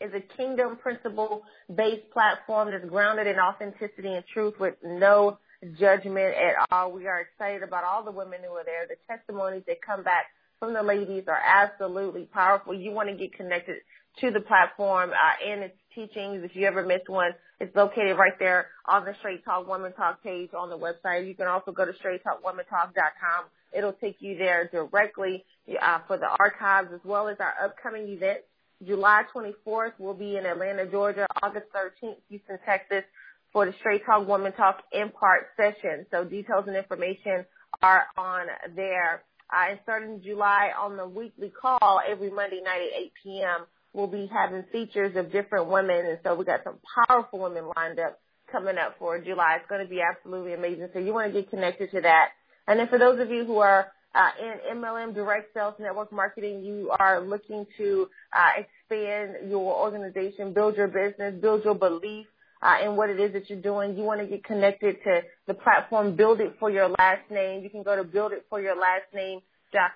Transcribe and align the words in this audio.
is 0.00 0.10
a 0.12 0.20
kingdom 0.36 0.76
principle 0.76 1.42
based 1.74 2.10
platform 2.12 2.70
that's 2.70 2.84
grounded 2.84 3.26
in 3.26 3.36
authenticity 3.38 4.08
and 4.08 4.24
truth 4.32 4.54
with 4.58 4.74
no 4.82 5.38
judgment 5.78 6.34
at 6.34 6.66
all. 6.70 6.92
We 6.92 7.06
are 7.06 7.20
excited 7.20 7.62
about 7.62 7.84
all 7.84 8.04
the 8.04 8.10
women 8.10 8.40
who 8.46 8.54
are 8.54 8.64
there. 8.64 8.86
The 8.88 8.96
testimonies 9.08 9.62
that 9.68 9.76
come 9.80 10.02
back 10.02 10.26
from 10.58 10.74
the 10.74 10.82
ladies 10.82 11.24
are 11.28 11.40
absolutely 11.42 12.24
powerful. 12.24 12.74
You 12.74 12.92
want 12.92 13.08
to 13.08 13.14
get 13.14 13.34
connected 13.34 13.76
to 14.20 14.30
the 14.30 14.40
platform 14.40 15.10
uh, 15.10 15.50
and 15.50 15.62
its 15.62 15.76
teachings. 15.94 16.42
If 16.44 16.56
you 16.56 16.66
ever 16.66 16.84
missed 16.84 17.08
one, 17.08 17.32
it's 17.60 17.74
located 17.74 18.16
right 18.18 18.38
there 18.38 18.68
on 18.86 19.04
the 19.04 19.14
Straight 19.18 19.44
Talk 19.44 19.68
Woman 19.68 19.92
Talk 19.92 20.22
page 20.22 20.50
on 20.56 20.70
the 20.70 20.78
website. 20.78 21.26
You 21.26 21.34
can 21.34 21.46
also 21.46 21.72
go 21.72 21.84
to 21.84 21.92
straighttalkwomantalk.com. 21.92 23.44
It'll 23.76 23.92
take 23.92 24.16
you 24.20 24.36
there 24.38 24.68
directly 24.72 25.44
uh, 25.80 25.98
for 26.06 26.16
the 26.18 26.28
archives 26.38 26.88
as 26.94 27.00
well 27.04 27.28
as 27.28 27.36
our 27.40 27.54
upcoming 27.64 28.08
events. 28.08 28.44
July 28.86 29.22
24th, 29.34 29.92
we'll 29.98 30.14
be 30.14 30.36
in 30.36 30.44
Atlanta, 30.44 30.86
Georgia. 30.86 31.26
August 31.42 31.66
13th, 31.74 32.16
Houston, 32.28 32.58
Texas, 32.66 33.04
for 33.52 33.64
the 33.66 33.72
Straight 33.80 34.04
Talk 34.04 34.26
Woman 34.26 34.52
Talk 34.52 34.82
in 34.92 35.10
part 35.10 35.48
session. 35.56 36.06
So 36.10 36.24
details 36.24 36.64
and 36.66 36.76
information 36.76 37.46
are 37.82 38.04
on 38.16 38.46
there. 38.74 39.22
Uh, 39.54 39.76
starting 39.84 40.20
July 40.22 40.70
on 40.78 40.96
the 40.96 41.06
weekly 41.06 41.50
call 41.50 42.00
every 42.06 42.30
Monday 42.30 42.60
night 42.64 42.80
at 42.94 43.02
8 43.02 43.12
p.m 43.22 43.66
we'll 43.96 44.06
be 44.06 44.30
having 44.32 44.62
features 44.70 45.16
of 45.16 45.32
different 45.32 45.68
women, 45.68 46.04
and 46.06 46.18
so 46.22 46.34
we 46.34 46.44
got 46.44 46.62
some 46.62 46.78
powerful 47.08 47.38
women 47.40 47.64
lined 47.74 47.98
up 47.98 48.20
coming 48.52 48.76
up 48.76 48.96
for 48.98 49.18
July. 49.18 49.56
It's 49.58 49.68
going 49.68 49.82
to 49.82 49.88
be 49.88 50.00
absolutely 50.00 50.52
amazing. 50.52 50.88
So 50.92 51.00
you 51.00 51.12
want 51.12 51.32
to 51.32 51.40
get 51.40 51.50
connected 51.50 51.90
to 51.92 52.02
that. 52.02 52.28
And 52.68 52.78
then 52.78 52.88
for 52.88 52.98
those 52.98 53.18
of 53.18 53.30
you 53.30 53.44
who 53.44 53.58
are 53.58 53.86
uh, 54.14 54.30
in 54.40 54.78
MLM 54.78 55.14
direct 55.14 55.54
sales 55.54 55.74
network 55.80 56.12
marketing, 56.12 56.62
you 56.62 56.90
are 56.90 57.20
looking 57.20 57.66
to 57.78 58.08
uh, 58.32 58.60
expand 58.60 59.50
your 59.50 59.74
organization, 59.74 60.52
build 60.52 60.76
your 60.76 60.88
business, 60.88 61.34
build 61.40 61.64
your 61.64 61.74
belief 61.74 62.26
uh, 62.66 62.84
in 62.84 62.96
what 62.96 63.10
it 63.10 63.20
is 63.20 63.32
that 63.32 63.48
you're 63.48 63.60
doing. 63.60 63.96
You 63.96 64.02
want 64.02 64.20
to 64.20 64.26
get 64.26 64.42
connected 64.44 64.96
to 65.04 65.22
the 65.46 65.54
platform 65.54 66.16
Build 66.16 66.40
It 66.40 66.56
for 66.58 66.68
Your 66.70 66.88
Last 66.88 67.30
Name. 67.30 67.62
You 67.62 67.70
can 67.70 67.82
go 67.82 67.94
to 67.94 68.04
Build 68.04 68.32
It 68.32 68.44
for 68.50 68.60
Your 68.60 68.74
Last 68.74 69.06
Name 69.14 69.40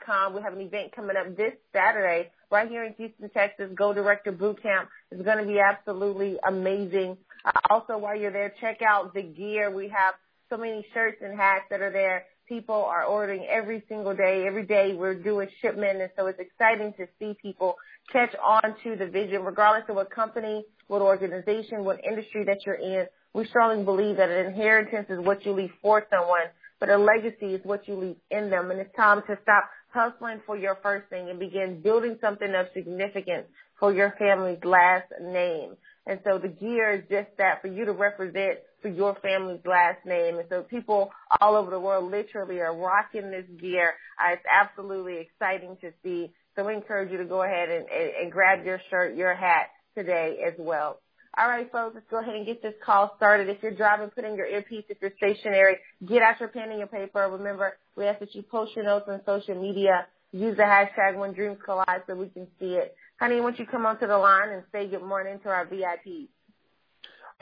com. 0.04 0.34
We 0.34 0.42
have 0.42 0.52
an 0.52 0.60
event 0.60 0.94
coming 0.94 1.16
up 1.16 1.36
this 1.36 1.52
Saturday 1.72 2.30
right 2.50 2.68
here 2.68 2.84
in 2.84 2.94
Houston, 2.98 3.30
Texas. 3.30 3.70
Go 3.74 3.94
Director 3.94 4.32
Boot 4.32 4.62
Camp 4.62 4.88
is 5.10 5.22
going 5.22 5.38
to 5.38 5.46
be 5.46 5.58
absolutely 5.58 6.36
amazing. 6.46 7.16
Uh, 7.44 7.52
also, 7.70 7.96
while 7.96 8.16
you're 8.16 8.32
there, 8.32 8.52
check 8.60 8.80
out 8.86 9.14
the 9.14 9.22
gear. 9.22 9.70
We 9.74 9.88
have 9.88 10.14
so 10.50 10.56
many 10.56 10.84
shirts 10.92 11.18
and 11.22 11.34
hats 11.38 11.64
that 11.70 11.80
are 11.80 11.92
there. 11.92 12.24
People 12.50 12.84
are 12.84 13.04
ordering 13.04 13.46
every 13.48 13.82
single 13.88 14.14
day. 14.14 14.44
Every 14.46 14.66
day 14.66 14.92
we're 14.92 15.14
doing 15.14 15.48
shipment, 15.62 16.02
and 16.02 16.10
so 16.16 16.26
it's 16.26 16.40
exciting 16.40 16.92
to 16.98 17.06
see 17.18 17.34
people 17.40 17.76
catch 18.12 18.34
on 18.44 18.74
to 18.82 18.96
the 18.96 19.06
vision, 19.06 19.44
regardless 19.44 19.88
of 19.88 19.94
what 19.94 20.10
company, 20.10 20.64
what 20.88 21.00
organization, 21.00 21.84
what 21.84 22.04
industry 22.04 22.44
that 22.44 22.66
you're 22.66 22.74
in. 22.74 23.06
We 23.32 23.46
strongly 23.46 23.84
believe 23.84 24.16
that 24.16 24.28
an 24.28 24.46
inheritance 24.46 25.06
is 25.08 25.20
what 25.20 25.46
you 25.46 25.52
leave 25.52 25.70
for 25.80 26.04
someone 26.10 26.50
but 26.80 26.88
a 26.88 26.96
legacy 26.96 27.54
is 27.54 27.60
what 27.62 27.86
you 27.86 27.94
leave 27.94 28.16
in 28.30 28.50
them. 28.50 28.70
And 28.70 28.80
it's 28.80 28.94
time 28.96 29.22
to 29.28 29.38
stop 29.42 29.68
hustling 29.92 30.40
for 30.46 30.56
your 30.56 30.78
first 30.82 31.08
thing 31.10 31.28
and 31.28 31.38
begin 31.38 31.80
building 31.82 32.16
something 32.20 32.52
of 32.54 32.66
significance 32.74 33.46
for 33.78 33.92
your 33.92 34.14
family's 34.18 34.64
last 34.64 35.12
name. 35.20 35.76
And 36.06 36.20
so 36.24 36.38
the 36.38 36.48
gear 36.48 36.92
is 36.92 37.02
just 37.10 37.36
that 37.38 37.60
for 37.62 37.68
you 37.68 37.84
to 37.84 37.92
represent 37.92 38.58
for 38.82 38.88
your 38.88 39.16
family's 39.22 39.60
last 39.64 40.04
name. 40.06 40.38
And 40.38 40.46
so 40.48 40.62
people 40.62 41.10
all 41.40 41.56
over 41.56 41.70
the 41.70 41.80
world 41.80 42.10
literally 42.10 42.60
are 42.60 42.74
rocking 42.74 43.30
this 43.30 43.44
gear. 43.60 43.94
Uh, 44.18 44.32
it's 44.32 44.44
absolutely 44.50 45.18
exciting 45.18 45.76
to 45.82 45.92
see. 46.02 46.30
So 46.56 46.66
we 46.66 46.74
encourage 46.74 47.10
you 47.10 47.18
to 47.18 47.24
go 47.24 47.42
ahead 47.42 47.68
and, 47.68 47.86
and, 47.88 48.10
and 48.22 48.32
grab 48.32 48.64
your 48.64 48.80
shirt, 48.90 49.16
your 49.16 49.34
hat 49.34 49.68
today 49.94 50.38
as 50.46 50.54
well. 50.58 51.00
All 51.38 51.48
right, 51.48 51.70
folks, 51.70 51.94
let's 51.94 52.06
go 52.10 52.18
ahead 52.18 52.34
and 52.34 52.44
get 52.44 52.60
this 52.60 52.74
call 52.84 53.12
started. 53.16 53.48
If 53.48 53.62
you're 53.62 53.70
driving, 53.70 54.10
put 54.10 54.24
in 54.24 54.34
your 54.34 54.46
earpiece. 54.46 54.84
If 54.88 54.98
you're 55.00 55.12
stationary, 55.16 55.76
get 56.04 56.22
out 56.22 56.40
your 56.40 56.48
pen 56.48 56.70
and 56.70 56.78
your 56.78 56.88
paper. 56.88 57.28
Remember, 57.30 57.76
we 57.96 58.04
ask 58.06 58.18
that 58.18 58.34
you 58.34 58.42
post 58.42 58.74
your 58.74 58.84
notes 58.84 59.06
on 59.08 59.20
social 59.24 59.54
media. 59.54 60.06
Use 60.32 60.56
the 60.56 60.64
hashtag 60.64 61.16
when 61.16 61.32
dreams 61.32 61.58
collide 61.64 62.02
so 62.06 62.16
we 62.16 62.28
can 62.28 62.48
see 62.58 62.74
it. 62.74 62.96
Honey, 63.20 63.36
I 63.36 63.40
want 63.40 63.58
you 63.58 63.66
come 63.66 63.84
onto 63.84 64.06
the 64.06 64.16
line 64.16 64.48
and 64.48 64.62
say 64.72 64.88
good 64.88 65.02
morning 65.02 65.38
to 65.42 65.50
our 65.50 65.66
VIPs. 65.66 66.28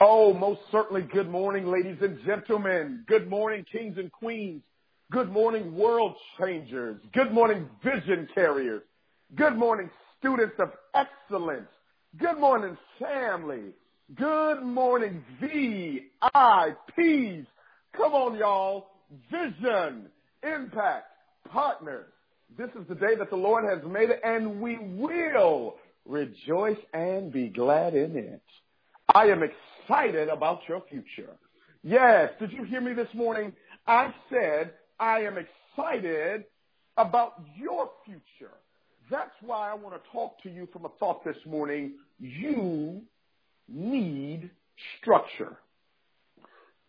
Oh, 0.01 0.33
most 0.33 0.59
certainly. 0.73 1.03
Good 1.03 1.29
morning, 1.29 1.67
ladies 1.67 1.95
and 2.01 2.19
gentlemen. 2.25 3.05
Good 3.07 3.29
morning, 3.29 3.65
kings 3.71 3.97
and 3.97 4.11
queens. 4.11 4.61
Good 5.09 5.31
morning, 5.31 5.73
world 5.73 6.15
changers. 6.37 6.99
Good 7.13 7.31
morning, 7.31 7.69
vision 7.81 8.27
carriers. 8.35 8.81
Good 9.35 9.55
morning, 9.55 9.89
students 10.19 10.55
of 10.59 10.71
excellence. 10.93 11.69
Good 12.17 12.37
morning, 12.37 12.77
family. 12.99 13.73
Good 14.15 14.61
morning, 14.61 15.23
VIPs. 15.41 17.45
Come 17.95 18.13
on, 18.13 18.35
y'all. 18.35 18.87
Vision, 19.31 20.07
impact, 20.43 21.05
partners. 21.49 22.11
This 22.57 22.69
is 22.79 22.87
the 22.87 22.95
day 22.95 23.15
that 23.17 23.29
the 23.29 23.35
Lord 23.35 23.63
has 23.63 23.79
made, 23.89 24.09
and 24.23 24.59
we 24.59 24.77
will 24.77 25.75
rejoice 26.05 26.77
and 26.93 27.31
be 27.31 27.47
glad 27.47 27.93
in 27.93 28.17
it. 28.17 28.41
I 29.13 29.25
am 29.25 29.43
excited 29.43 30.29
about 30.29 30.61
your 30.67 30.83
future. 30.89 31.37
Yes, 31.83 32.31
did 32.39 32.51
you 32.51 32.63
hear 32.63 32.81
me 32.81 32.93
this 32.93 33.07
morning? 33.13 33.53
I 33.87 34.13
said 34.29 34.73
I 34.99 35.21
am 35.21 35.37
excited 35.37 36.45
about 36.97 37.41
your 37.57 37.89
future. 38.05 38.53
That's 39.09 39.31
why 39.41 39.71
I 39.71 39.73
want 39.73 39.95
to 39.95 40.11
talk 40.11 40.41
to 40.43 40.49
you 40.49 40.67
from 40.73 40.85
a 40.85 40.89
thought 40.99 41.23
this 41.23 41.37
morning. 41.45 41.93
You 42.19 43.01
need 43.67 44.51
structure. 44.99 45.57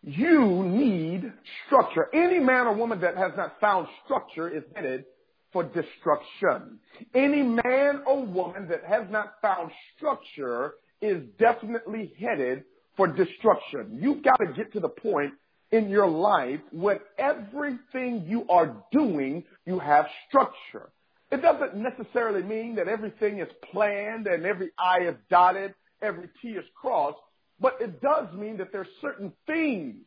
You 0.03 0.63
need 0.63 1.31
structure. 1.65 2.09
Any 2.13 2.39
man 2.39 2.67
or 2.67 2.73
woman 2.73 2.99
that 3.01 3.15
has 3.15 3.31
not 3.37 3.59
found 3.61 3.87
structure 4.03 4.49
is 4.49 4.63
headed 4.75 5.05
for 5.51 5.63
destruction. 5.63 6.79
Any 7.13 7.43
man 7.43 8.03
or 8.05 8.25
woman 8.25 8.67
that 8.69 8.83
has 8.83 9.03
not 9.09 9.35
found 9.41 9.71
structure 9.95 10.73
is 11.01 11.23
definitely 11.39 12.13
headed 12.19 12.63
for 12.95 13.07
destruction. 13.07 13.99
You've 14.01 14.23
got 14.23 14.37
to 14.37 14.53
get 14.55 14.73
to 14.73 14.79
the 14.79 14.89
point 14.89 15.33
in 15.71 15.89
your 15.89 16.07
life 16.07 16.59
where 16.71 16.99
everything 17.17 18.25
you 18.27 18.45
are 18.49 18.75
doing, 18.91 19.43
you 19.65 19.79
have 19.79 20.05
structure. 20.27 20.89
It 21.31 21.41
doesn't 21.41 21.75
necessarily 21.75 22.43
mean 22.43 22.75
that 22.75 22.87
everything 22.89 23.39
is 23.39 23.47
planned 23.71 24.27
and 24.27 24.45
every 24.45 24.71
I 24.77 24.99
is 25.07 25.15
dotted, 25.29 25.73
every 26.01 26.29
T 26.41 26.49
is 26.49 26.65
crossed, 26.75 27.19
but 27.59 27.77
it 27.79 28.01
does 28.01 28.27
mean 28.33 28.57
that 28.57 28.71
there's 28.73 28.87
certain 29.01 29.31
things 29.47 30.03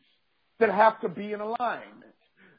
that 0.59 0.69
have 0.69 1.01
to 1.01 1.09
be 1.09 1.33
in 1.33 1.41
alignment. 1.41 2.04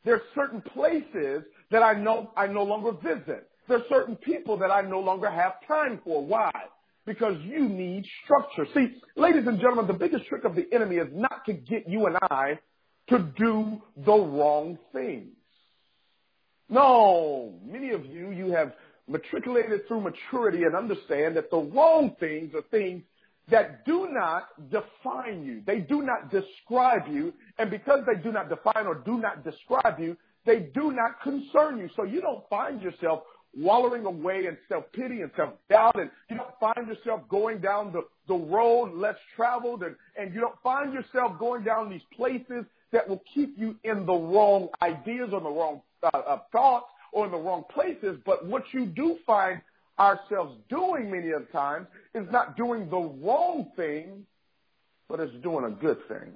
There's 0.07 0.23
certain 0.37 0.63
places 0.63 1.43
that 1.73 1.83
I 1.83 1.93
know 1.95 2.31
I 2.37 2.47
no 2.47 2.63
longer 2.63 2.93
visit. 2.93 3.51
There's 3.69 3.83
certain 3.89 4.15
people 4.15 4.57
that 4.59 4.71
I 4.71 4.81
no 4.81 5.01
longer 5.01 5.29
have 5.29 5.55
time 5.67 6.01
for. 6.05 6.25
Why? 6.25 6.53
Because 7.05 7.35
you 7.43 7.69
need 7.69 8.07
structure. 8.25 8.67
See, 8.73 9.01
ladies 9.17 9.49
and 9.49 9.59
gentlemen, 9.59 9.89
the 9.89 9.95
biggest 9.95 10.27
trick 10.27 10.45
of 10.45 10.55
the 10.55 10.67
enemy 10.73 10.97
is 10.97 11.09
not 11.13 11.45
to 11.47 11.53
get 11.53 11.89
you 11.89 12.07
and 12.07 12.17
I 12.31 12.61
to 13.09 13.19
do 13.37 13.83
the 13.97 14.13
wrong 14.13 14.79
things. 14.93 15.35
No, 16.69 17.55
many 17.65 17.91
of 17.91 18.07
you, 18.07 18.31
you 18.31 18.53
have 18.53 18.75
matriculated 19.09 19.89
through 19.89 20.03
maturity 20.03 20.63
and 20.63 20.77
understand 20.77 21.37
that 21.37 21.51
the 21.51 21.59
wrong 21.59 22.15
things 22.21 22.55
are 22.55 22.63
things 22.71 23.03
that 23.49 23.85
do 23.85 24.09
not 24.11 24.49
define 24.71 25.45
you. 25.45 25.63
They 25.67 25.79
do 25.79 26.03
not 26.03 26.31
describe 26.31 27.09
you. 27.09 27.33
And 27.59 27.71
because 27.71 28.01
they 28.07 28.21
do 28.21 28.33
not 28.33 28.49
define 28.49 28.87
or 28.87 28.97
do 28.97 29.19
not 29.19 29.45
describe 29.45 30.01
you, 30.01 30.17
they 30.45 30.71
do 30.75 30.93
not 30.93 31.21
concern 31.23 31.79
you. 31.79 31.89
So 31.97 32.05
you 32.05 32.21
don't 32.21 32.49
find 32.49 32.83
yourself 32.83 33.23
wallowing 33.57 34.05
away 34.05 34.47
in 34.47 34.57
self-pity 34.69 35.23
and 35.23 35.31
self-doubt 35.37 35.99
and 35.99 36.11
you 36.29 36.37
don't 36.37 36.51
find 36.61 36.87
yourself 36.87 37.23
going 37.29 37.59
down 37.59 37.91
the, 37.93 38.03
the 38.29 38.35
road 38.35 38.93
less 38.95 39.15
traveled 39.35 39.83
and, 39.83 39.97
and 40.19 40.35
you 40.35 40.41
don't 40.41 40.61
find 40.63 40.93
yourself 40.93 41.39
going 41.39 41.65
down 41.65 41.89
these 41.89 42.03
places 42.15 42.67
that 42.93 43.09
will 43.09 43.23
keep 43.33 43.55
you 43.57 43.75
in 43.85 44.05
the 44.05 44.13
wrong 44.13 44.69
ideas 44.83 45.31
or 45.33 45.41
the 45.41 45.49
wrong 45.49 45.81
uh, 46.03 46.09
uh, 46.15 46.39
thoughts 46.53 46.87
or 47.13 47.25
in 47.25 47.33
the 47.33 47.39
wrong 47.39 47.65
places. 47.73 48.19
But 48.27 48.45
what 48.47 48.63
you 48.73 48.85
do 48.87 49.17
find 49.27 49.61
ourselves 49.99 50.57
doing 50.69 51.11
many 51.11 51.31
of 51.31 51.47
the 51.47 51.53
times 51.53 51.87
is 52.15 52.27
not 52.31 52.57
doing 52.57 52.89
the 52.91 52.99
wrong 52.99 53.71
thing, 53.77 54.27
but 55.09 55.21
it's 55.21 55.35
doing 55.43 55.65
a 55.65 55.71
good 55.71 55.99
thing. 56.09 56.33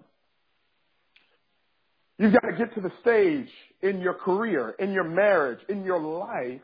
You've 2.18 2.34
got 2.34 2.46
to 2.46 2.52
get 2.56 2.74
to 2.74 2.80
the 2.80 2.92
stage 3.00 3.48
in 3.82 4.00
your 4.00 4.14
career, 4.14 4.74
in 4.78 4.92
your 4.92 5.04
marriage, 5.04 5.60
in 5.68 5.84
your 5.84 6.00
life 6.00 6.60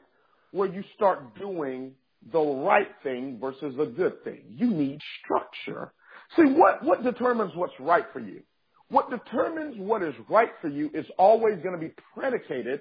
where 0.51 0.69
you 0.69 0.85
start 0.95 1.39
doing 1.39 1.93
the 2.33 2.41
right 2.41 2.89
thing 3.03 3.39
versus 3.41 3.75
the 3.77 3.87
good 3.87 4.23
thing. 4.25 4.43
You 4.55 4.69
need 4.69 5.01
structure. 5.23 5.93
See, 6.37 6.43
what, 6.43 6.83
what 6.83 7.05
determines 7.05 7.53
what's 7.55 7.73
right 7.81 8.05
for 8.13 8.21
you? 8.21 8.43
What 8.89 9.11
determines 9.11 9.77
what 9.79 10.03
is 10.03 10.15
right 10.29 10.51
for 10.61 10.69
you 10.69 10.91
is 10.95 11.07
always 11.19 11.57
going 11.63 11.75
to 11.75 11.81
be 11.81 11.93
predicated 12.15 12.81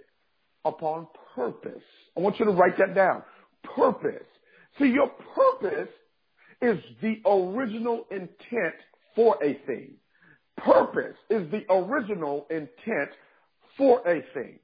upon 0.63 1.07
purpose. 1.35 1.83
I 2.17 2.19
want 2.19 2.39
you 2.39 2.45
to 2.45 2.51
write 2.51 2.77
that 2.77 2.93
down. 2.93 3.23
Purpose. 3.75 4.25
See, 4.79 4.87
your 4.87 5.09
purpose 5.35 5.89
is 6.61 6.77
the 7.01 7.21
original 7.25 8.05
intent 8.11 8.75
for 9.15 9.37
a 9.43 9.53
thing. 9.65 9.93
Purpose 10.57 11.15
is 11.29 11.49
the 11.51 11.63
original 11.71 12.47
intent 12.49 13.09
for 13.77 13.99
a 14.07 14.23
thing. 14.33 14.59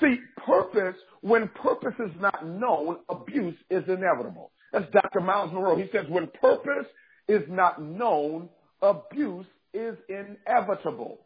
See, 0.00 0.18
purpose, 0.44 0.96
when 1.20 1.48
purpose 1.48 1.94
is 2.00 2.10
not 2.20 2.46
known, 2.46 2.98
abuse 3.08 3.56
is 3.70 3.84
inevitable. 3.86 4.50
That's 4.72 4.90
Dr. 4.92 5.20
Myles 5.20 5.52
Munroe. 5.52 5.76
He 5.76 5.88
says 5.92 6.06
when 6.08 6.26
purpose 6.40 6.86
is 7.28 7.42
not 7.48 7.80
known, 7.80 8.48
abuse 8.82 9.46
is 9.72 9.96
inevitable. 10.08 11.20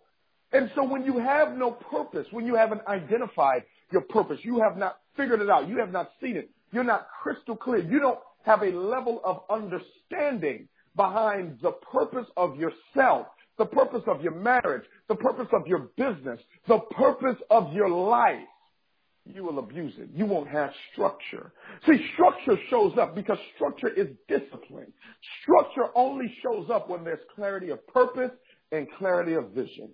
And 0.53 0.71
so 0.75 0.85
when 0.85 1.05
you 1.05 1.19
have 1.19 1.57
no 1.57 1.71
purpose, 1.71 2.27
when 2.31 2.47
you 2.47 2.55
haven't 2.55 2.83
identified 2.87 3.65
your 3.91 4.03
purpose, 4.03 4.39
you 4.43 4.61
have 4.61 4.77
not 4.77 4.99
figured 5.17 5.41
it 5.41 5.51
out, 5.51 5.69
you 5.69 5.79
have 5.79 5.93
not 5.93 6.11
seen 6.21 6.37
it, 6.37 6.51
you're 6.73 6.85
not 6.85 7.09
crystal 7.23 7.57
clear, 7.57 7.79
you 7.79 8.01
don't 8.01 8.19
have 8.45 8.63
a 8.63 8.71
level 8.71 9.21
of 9.25 9.43
understanding 9.51 10.69
behind 10.97 11.59
the 11.63 11.73
purpose 11.73 12.27
of 12.37 12.57
yourself, 12.57 13.27
the 13.57 13.67
purpose 13.67 14.03
of 14.07 14.23
your 14.23 14.35
marriage, 14.35 14.85
the 15.09 15.15
purpose 15.15 15.49
of 15.53 15.67
your 15.67 15.91
business, 15.97 16.41
the 16.67 16.79
purpose 16.79 17.37
of 17.51 17.73
your 17.73 17.89
life, 17.89 18.47
you 19.35 19.45
will 19.45 19.59
abuse 19.59 19.93
it. 19.99 20.09
You 20.15 20.27
won't 20.27 20.49
have 20.49 20.71
structure. 20.93 21.53
See, 21.87 21.99
structure 22.15 22.59
shows 22.71 22.93
up 22.99 23.15
because 23.15 23.39
structure 23.55 23.89
is 23.89 24.09
discipline. 24.27 24.93
Structure 25.43 25.91
only 25.95 26.35
shows 26.43 26.71
up 26.71 26.89
when 26.89 27.05
there's 27.05 27.21
clarity 27.35 27.71
of 27.71 27.87
purpose 27.89 28.31
and 28.73 28.87
clarity 28.99 29.35
of 29.35 29.51
vision. 29.51 29.91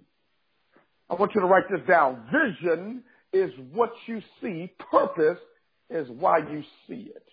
I 1.11 1.15
want 1.15 1.33
you 1.35 1.41
to 1.41 1.47
write 1.47 1.65
this 1.71 1.87
down. 1.89 2.25
Vision 2.33 3.03
is 3.33 3.51
what 3.73 3.93
you 4.07 4.23
see. 4.41 4.73
Purpose 4.91 5.39
is 5.91 6.09
why 6.09 6.39
you 6.39 6.63
see 6.89 7.11
it. 7.15 7.25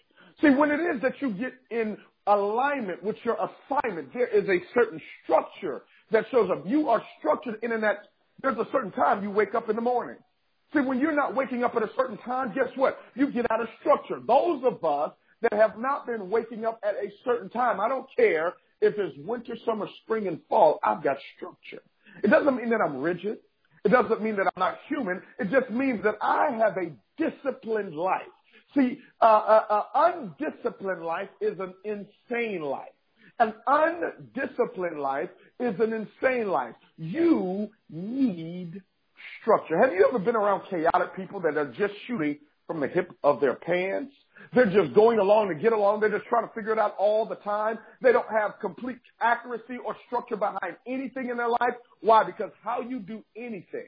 See, 0.41 0.49
when 0.49 0.71
it 0.71 0.79
is 0.79 1.01
that 1.01 1.21
you 1.21 1.31
get 1.31 1.53
in 1.69 1.97
alignment 2.27 3.03
with 3.03 3.15
your 3.23 3.37
assignment, 3.37 4.13
there 4.13 4.27
is 4.27 4.47
a 4.49 4.59
certain 4.73 5.01
structure 5.23 5.83
that 6.11 6.25
shows 6.31 6.49
up. 6.51 6.63
You 6.65 6.89
are 6.89 7.03
structured 7.19 7.59
in 7.63 7.81
that 7.81 8.07
there's 8.41 8.57
a 8.57 8.67
certain 8.71 8.91
time 8.91 9.23
you 9.23 9.31
wake 9.31 9.55
up 9.55 9.69
in 9.69 9.75
the 9.75 9.81
morning. 9.81 10.17
See, 10.73 10.79
when 10.79 10.99
you're 10.99 11.15
not 11.15 11.35
waking 11.35 11.63
up 11.63 11.75
at 11.75 11.83
a 11.83 11.89
certain 11.95 12.17
time, 12.17 12.53
guess 12.55 12.69
what? 12.75 12.97
You 13.15 13.31
get 13.31 13.49
out 13.51 13.61
of 13.61 13.67
structure. 13.79 14.19
Those 14.25 14.63
of 14.63 14.83
us 14.83 15.11
that 15.41 15.53
have 15.53 15.77
not 15.77 16.05
been 16.05 16.29
waking 16.29 16.65
up 16.65 16.79
at 16.83 16.95
a 16.95 17.11
certain 17.25 17.49
time, 17.49 17.79
I 17.79 17.89
don't 17.89 18.07
care 18.15 18.53
if 18.81 18.95
it's 18.97 19.15
winter, 19.25 19.55
summer, 19.65 19.87
spring, 20.03 20.27
and 20.27 20.39
fall, 20.49 20.79
I've 20.83 21.03
got 21.03 21.17
structure. 21.35 21.83
It 22.23 22.29
doesn't 22.29 22.55
mean 22.55 22.69
that 22.69 22.81
I'm 22.81 22.97
rigid. 22.97 23.37
It 23.83 23.89
doesn't 23.89 24.21
mean 24.21 24.35
that 24.37 24.47
I'm 24.55 24.59
not 24.59 24.77
human. 24.87 25.21
It 25.39 25.51
just 25.51 25.69
means 25.69 26.03
that 26.03 26.15
I 26.21 26.51
have 26.51 26.77
a 26.77 26.91
disciplined 27.17 27.95
life. 27.95 28.21
See, 28.75 28.99
uh, 29.19 29.83
undisciplined 29.95 31.03
life 31.03 31.29
is 31.41 31.59
an 31.59 31.73
insane 31.83 32.61
life. 32.61 32.89
An 33.39 33.53
undisciplined 33.67 34.99
life 34.99 35.29
is 35.59 35.73
an 35.79 35.93
insane 35.93 36.47
life. 36.47 36.75
You 36.97 37.69
need 37.89 38.81
structure. 39.41 39.77
Have 39.77 39.93
you 39.93 40.05
ever 40.07 40.19
been 40.19 40.35
around 40.35 40.63
chaotic 40.69 41.15
people 41.15 41.39
that 41.41 41.57
are 41.57 41.71
just 41.77 41.93
shooting 42.07 42.37
from 42.67 42.79
the 42.79 42.87
hip 42.87 43.11
of 43.23 43.41
their 43.41 43.55
pants? 43.55 44.13
They're 44.53 44.71
just 44.71 44.93
going 44.93 45.19
along 45.19 45.49
to 45.49 45.55
get 45.55 45.73
along. 45.73 45.99
They're 45.99 46.09
just 46.09 46.25
trying 46.25 46.47
to 46.47 46.53
figure 46.53 46.71
it 46.71 46.79
out 46.79 46.95
all 46.97 47.25
the 47.25 47.35
time. 47.35 47.77
They 48.01 48.11
don't 48.11 48.29
have 48.29 48.53
complete 48.59 48.97
accuracy 49.19 49.77
or 49.85 49.95
structure 50.07 50.35
behind 50.35 50.77
anything 50.87 51.29
in 51.29 51.37
their 51.37 51.49
life. 51.49 51.75
Why? 52.01 52.23
Because 52.23 52.51
how 52.63 52.81
you 52.81 52.99
do 52.99 53.23
anything 53.35 53.87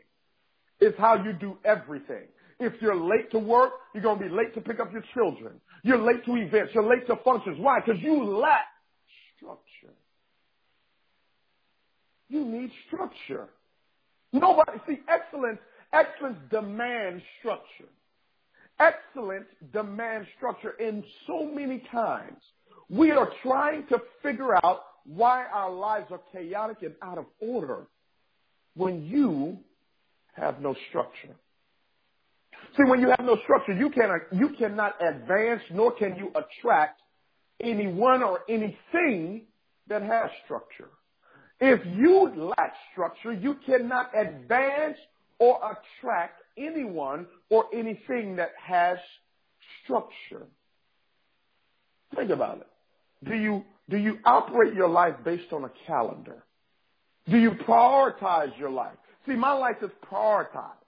is 0.80 0.94
how 0.98 1.24
you 1.24 1.34
do 1.34 1.58
everything. 1.64 2.28
If 2.64 2.82
you're 2.82 2.96
late 2.96 3.30
to 3.32 3.40
work, 3.40 3.74
you're 3.94 4.04
going 4.04 4.20
to 4.20 4.26
be 4.26 4.32
late 4.32 4.54
to 4.56 4.62
pick 4.62 4.80
up 4.80 4.92
your 4.94 5.04
children. 5.14 5.60
You're 5.84 6.02
late 6.02 6.24
to 6.26 6.36
events. 6.38 6.72
You're 6.74 6.88
late 6.88 7.06
to 7.08 7.18
functions. 7.18 7.58
Why? 7.60 7.80
Because 7.86 8.02
you 8.02 8.24
lack 8.24 8.66
structure. 9.36 9.94
You 12.30 12.46
need 12.46 12.72
structure. 12.88 13.50
Nobody, 14.32 14.80
see, 14.88 15.00
excellence, 15.10 15.60
excellence 15.92 16.38
demands 16.50 17.22
structure. 17.40 17.92
Excellence 18.80 19.46
demands 19.74 20.28
structure. 20.38 20.74
And 20.80 21.04
so 21.28 21.46
many 21.46 21.84
times, 21.92 22.42
we 22.90 23.12
are 23.12 23.30
trying 23.44 23.86
to 23.88 24.02
figure 24.22 24.56
out 24.66 24.84
why 25.06 25.46
our 25.54 25.72
lives 25.72 26.08
are 26.12 26.22
chaotic 26.32 26.78
and 26.82 26.96
out 27.04 27.18
of 27.18 27.26
order 27.40 27.88
when 28.76 29.06
you 29.06 29.58
have 30.34 30.62
no 30.62 30.76
structure. 30.90 31.36
See, 32.76 32.84
when 32.84 33.02
you 33.02 33.10
have 33.10 33.26
no 33.26 33.38
structure, 33.44 33.74
you 33.74 33.90
cannot, 33.90 34.22
you 34.32 34.50
cannot 34.58 34.96
advance 35.02 35.62
nor 35.72 35.92
can 35.92 36.16
you 36.16 36.32
attract 36.36 37.02
anyone 37.62 38.24
or 38.24 38.40
anything 38.50 39.44
that 39.88 40.02
has 40.02 40.32
structure. 40.46 40.90
If 41.60 41.86
you 41.86 42.52
lack 42.58 42.74
structure, 42.92 43.32
you 43.32 43.58
cannot 43.66 44.12
advance 44.18 44.98
or 45.40 45.60
attract 45.72 46.42
anyone 46.58 47.28
or 47.50 47.66
anything 47.74 48.38
that 48.38 48.52
has 48.62 48.98
structure. 49.84 50.48
Think 52.16 52.32
about 52.32 52.58
it. 52.58 52.68
Do 53.30 53.36
you, 53.36 53.64
do 53.90 53.98
you 53.98 54.18
operate 54.26 54.74
your 54.74 54.90
life 54.90 55.16
based 55.24 55.54
on 55.54 55.64
a 55.64 55.72
calendar? 55.86 56.44
Do 57.30 57.38
you 57.38 57.52
prioritize 57.52 58.58
your 58.60 58.70
life? 58.70 58.98
See, 59.28 59.36
my 59.36 59.54
life 59.54 59.78
is 59.82 59.92
prioritized. 60.12 60.83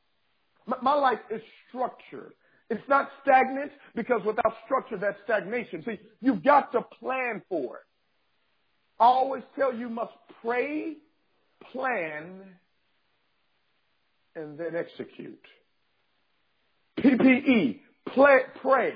My, 0.65 0.77
my 0.81 0.93
life 0.93 1.19
is 1.29 1.41
structured. 1.69 2.33
It's 2.69 2.87
not 2.89 3.09
stagnant 3.21 3.71
because 3.93 4.21
without 4.25 4.55
structure, 4.65 4.97
that's 4.97 5.17
stagnation. 5.23 5.83
See, 5.85 5.99
you've 6.21 6.43
got 6.43 6.71
to 6.71 6.81
plan 6.81 7.41
for 7.47 7.77
it. 7.77 7.83
I 8.99 9.05
always 9.05 9.43
tell 9.55 9.73
you, 9.73 9.81
you 9.81 9.89
must 9.89 10.13
pray, 10.41 10.95
plan, 11.71 12.41
and 14.35 14.57
then 14.57 14.75
execute. 14.75 15.41
PPE, 16.99 17.79
play, 18.13 18.39
pray. 18.61 18.93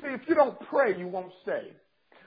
See, 0.00 0.08
if 0.08 0.20
you 0.28 0.34
don't 0.34 0.58
pray, 0.68 0.98
you 0.98 1.06
won't 1.06 1.32
stay. 1.42 1.72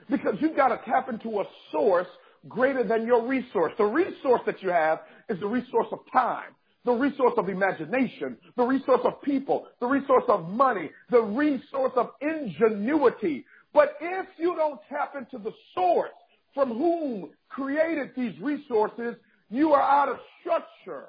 Because 0.09 0.35
you've 0.39 0.55
got 0.55 0.69
to 0.69 0.79
tap 0.89 1.09
into 1.09 1.41
a 1.41 1.43
source 1.71 2.07
greater 2.47 2.83
than 2.83 3.05
your 3.05 3.27
resource. 3.27 3.73
The 3.77 3.83
resource 3.83 4.41
that 4.45 4.63
you 4.63 4.69
have 4.69 5.01
is 5.29 5.39
the 5.39 5.47
resource 5.47 5.87
of 5.91 5.99
time, 6.11 6.55
the 6.87 6.93
resource 6.93 7.33
of 7.37 7.49
imagination, 7.49 8.37
the 8.55 8.63
resource 8.63 9.01
of 9.03 9.21
people, 9.21 9.67
the 9.81 9.85
resource 9.85 10.23
of 10.29 10.47
money, 10.47 10.89
the 11.11 11.21
resource 11.21 11.91
of 11.97 12.11
ingenuity. 12.21 13.45
But 13.73 13.97
if 13.99 14.25
you 14.37 14.55
don't 14.55 14.79
tap 14.87 15.13
into 15.17 15.37
the 15.43 15.51
source 15.75 16.11
from 16.53 16.69
whom 16.69 17.31
created 17.49 18.11
these 18.15 18.39
resources, 18.39 19.15
you 19.49 19.73
are 19.73 19.81
out 19.81 20.07
of 20.07 20.17
structure. 20.39 21.07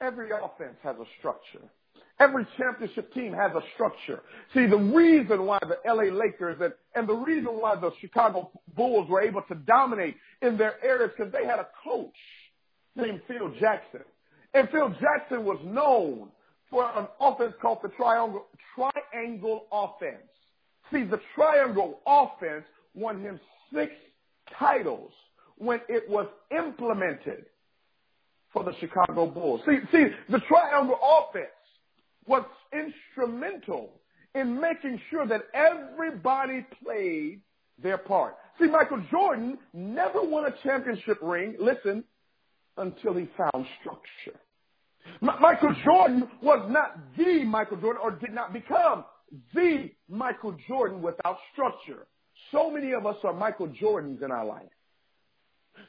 Every 0.00 0.28
offense 0.30 0.76
has 0.84 0.94
a 0.94 1.04
structure. 1.18 1.68
Every 2.20 2.46
championship 2.58 3.12
team 3.12 3.32
has 3.32 3.50
a 3.56 3.62
structure. 3.74 4.22
See, 4.54 4.66
the 4.66 4.76
reason 4.76 5.46
why 5.46 5.58
the 5.62 5.78
LA 5.84 6.16
Lakers 6.16 6.58
and, 6.60 6.72
and 6.94 7.08
the 7.08 7.14
reason 7.14 7.54
why 7.54 7.74
the 7.74 7.90
Chicago 8.00 8.52
Bulls 8.76 9.08
were 9.08 9.20
able 9.20 9.42
to 9.48 9.54
dominate 9.56 10.14
in 10.42 10.56
their 10.56 10.76
areas 10.84 11.10
because 11.16 11.32
they 11.32 11.44
had 11.44 11.58
a 11.58 11.66
coach 11.82 12.14
named 13.00 13.22
Phil 13.26 13.52
Jackson. 13.60 14.02
And 14.54 14.68
Phil 14.70 14.94
Jackson 15.00 15.44
was 15.44 15.58
known 15.64 16.28
for 16.70 16.84
an 16.96 17.06
offense 17.20 17.54
called 17.60 17.78
the 17.82 17.88
triangle, 17.90 18.46
triangle 18.74 19.66
offense. 19.72 20.22
See, 20.92 21.04
the 21.04 21.20
triangle 21.34 22.00
offense 22.06 22.64
won 22.94 23.20
him 23.20 23.38
six 23.72 23.92
titles 24.58 25.12
when 25.56 25.80
it 25.88 26.08
was 26.08 26.26
implemented 26.50 27.46
for 28.52 28.64
the 28.64 28.72
Chicago 28.80 29.26
Bulls. 29.26 29.60
See, 29.66 29.78
see, 29.92 30.06
the 30.28 30.40
triangle 30.40 30.98
offense 31.02 31.46
was 32.26 32.44
instrumental 32.72 33.90
in 34.34 34.60
making 34.60 35.00
sure 35.10 35.26
that 35.26 35.42
everybody 35.54 36.66
played 36.82 37.40
their 37.82 37.98
part. 37.98 38.36
See, 38.60 38.66
Michael 38.66 39.02
Jordan 39.10 39.58
never 39.72 40.22
won 40.22 40.44
a 40.44 40.54
championship 40.62 41.18
ring, 41.22 41.56
listen, 41.58 42.04
until 42.76 43.14
he 43.14 43.28
found 43.36 43.66
structure. 43.80 44.38
M- 45.22 45.40
Michael 45.40 45.74
Jordan 45.84 46.28
was 46.42 46.68
not 46.70 46.98
the 47.16 47.44
Michael 47.44 47.78
Jordan 47.78 48.00
or 48.02 48.12
did 48.12 48.32
not 48.32 48.52
become 48.52 49.04
the 49.54 49.90
Michael 50.08 50.56
Jordan 50.68 51.02
without 51.02 51.38
structure. 51.52 52.06
So 52.52 52.70
many 52.70 52.92
of 52.92 53.06
us 53.06 53.16
are 53.24 53.32
Michael 53.32 53.68
Jordans 53.68 54.22
in 54.22 54.30
our 54.30 54.44
life. 54.44 54.68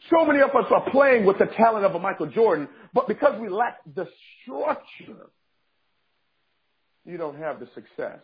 So 0.09 0.25
many 0.25 0.39
of 0.41 0.49
us 0.51 0.65
are 0.71 0.89
playing 0.91 1.25
with 1.25 1.37
the 1.37 1.47
talent 1.57 1.85
of 1.85 1.95
a 1.95 1.99
Michael 1.99 2.27
Jordan, 2.27 2.67
but 2.93 3.07
because 3.07 3.39
we 3.41 3.49
lack 3.49 3.77
the 3.95 4.07
structure, 4.43 5.29
you 7.05 7.17
don't 7.17 7.37
have 7.37 7.59
the 7.59 7.67
success. 7.73 8.19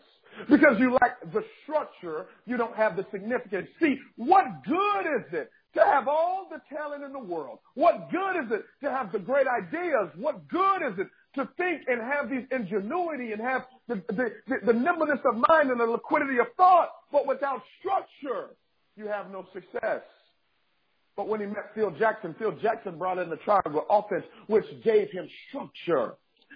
Because 0.50 0.78
you 0.80 0.92
lack 0.92 1.20
the 1.34 1.44
structure, 1.64 2.28
you 2.46 2.58
don't 2.58 2.76
have 2.76 2.96
the 2.96 3.06
significance. 3.12 3.68
See, 3.82 3.98
what 4.18 4.46
good 4.66 5.06
is 5.18 5.34
it 5.34 5.50
to 5.78 5.86
have 5.86 6.08
all 6.08 6.48
the 6.50 6.60
talent 6.76 7.04
in 7.04 7.14
the 7.14 7.20
world? 7.20 7.60
What 7.76 8.10
good 8.12 8.46
is 8.46 8.52
it 8.52 8.66
to 8.84 8.92
have 8.92 9.12
the 9.12 9.20
great 9.20 9.48
ideas? 9.48 10.10
What 10.16 10.48
good 10.48 10.82
is 10.82 10.98
it 10.98 11.08
to 11.36 11.48
think 11.58 11.84
and 11.88 12.02
have 12.02 12.30
these 12.30 12.46
ingenuity 12.52 13.32
and 13.32 13.42
have 13.42 13.62
the, 13.88 13.96
the, 14.10 14.32
the, 14.48 14.56
the 14.66 14.74
nimbleness 14.74 15.20
of 15.24 15.36
mind 15.48 15.70
and 15.70 15.80
the 15.80 15.86
liquidity 15.86 16.40
of 16.40 16.48
thought, 16.58 16.90
but 17.12 17.28
without 17.28 17.62
structure, 17.80 18.56
you 18.96 19.08
have 19.08 19.30
no 19.32 19.46
success. 19.54 20.02
But 21.16 21.28
when 21.28 21.40
he 21.40 21.46
met 21.46 21.74
Phil 21.76 21.92
Jackson, 21.92 22.36
Phil 22.40 22.54
Jackson 22.62 22.98
brought 22.98 23.20
in 23.20 23.30
the 23.30 23.38
triangle 23.38 23.86
offense, 23.90 24.26
which 24.48 24.66
gave 24.84 25.10
him 25.12 25.28
structure. 25.50 26.16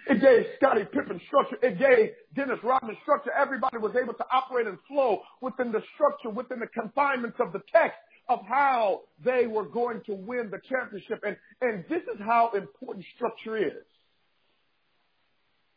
It 0.09 0.19
gave 0.19 0.45
Scottie 0.57 0.85
Pippen 0.85 1.21
structure. 1.27 1.57
It 1.61 1.77
gave 1.77 2.09
Dennis 2.35 2.57
Rodman 2.63 2.97
structure. 3.03 3.31
Everybody 3.37 3.77
was 3.77 3.95
able 3.95 4.13
to 4.15 4.25
operate 4.31 4.65
and 4.65 4.77
flow 4.87 5.21
within 5.41 5.71
the 5.71 5.81
structure, 5.93 6.29
within 6.29 6.59
the 6.59 6.67
confinements 6.67 7.37
of 7.39 7.53
the 7.53 7.61
text 7.71 7.97
of 8.29 8.39
how 8.47 9.01
they 9.23 9.47
were 9.47 9.65
going 9.65 10.01
to 10.05 10.13
win 10.13 10.49
the 10.51 10.59
championship. 10.69 11.23
And, 11.25 11.35
and 11.61 11.83
this 11.89 12.01
is 12.03 12.19
how 12.19 12.51
important 12.55 13.05
structure 13.15 13.57
is. 13.57 13.83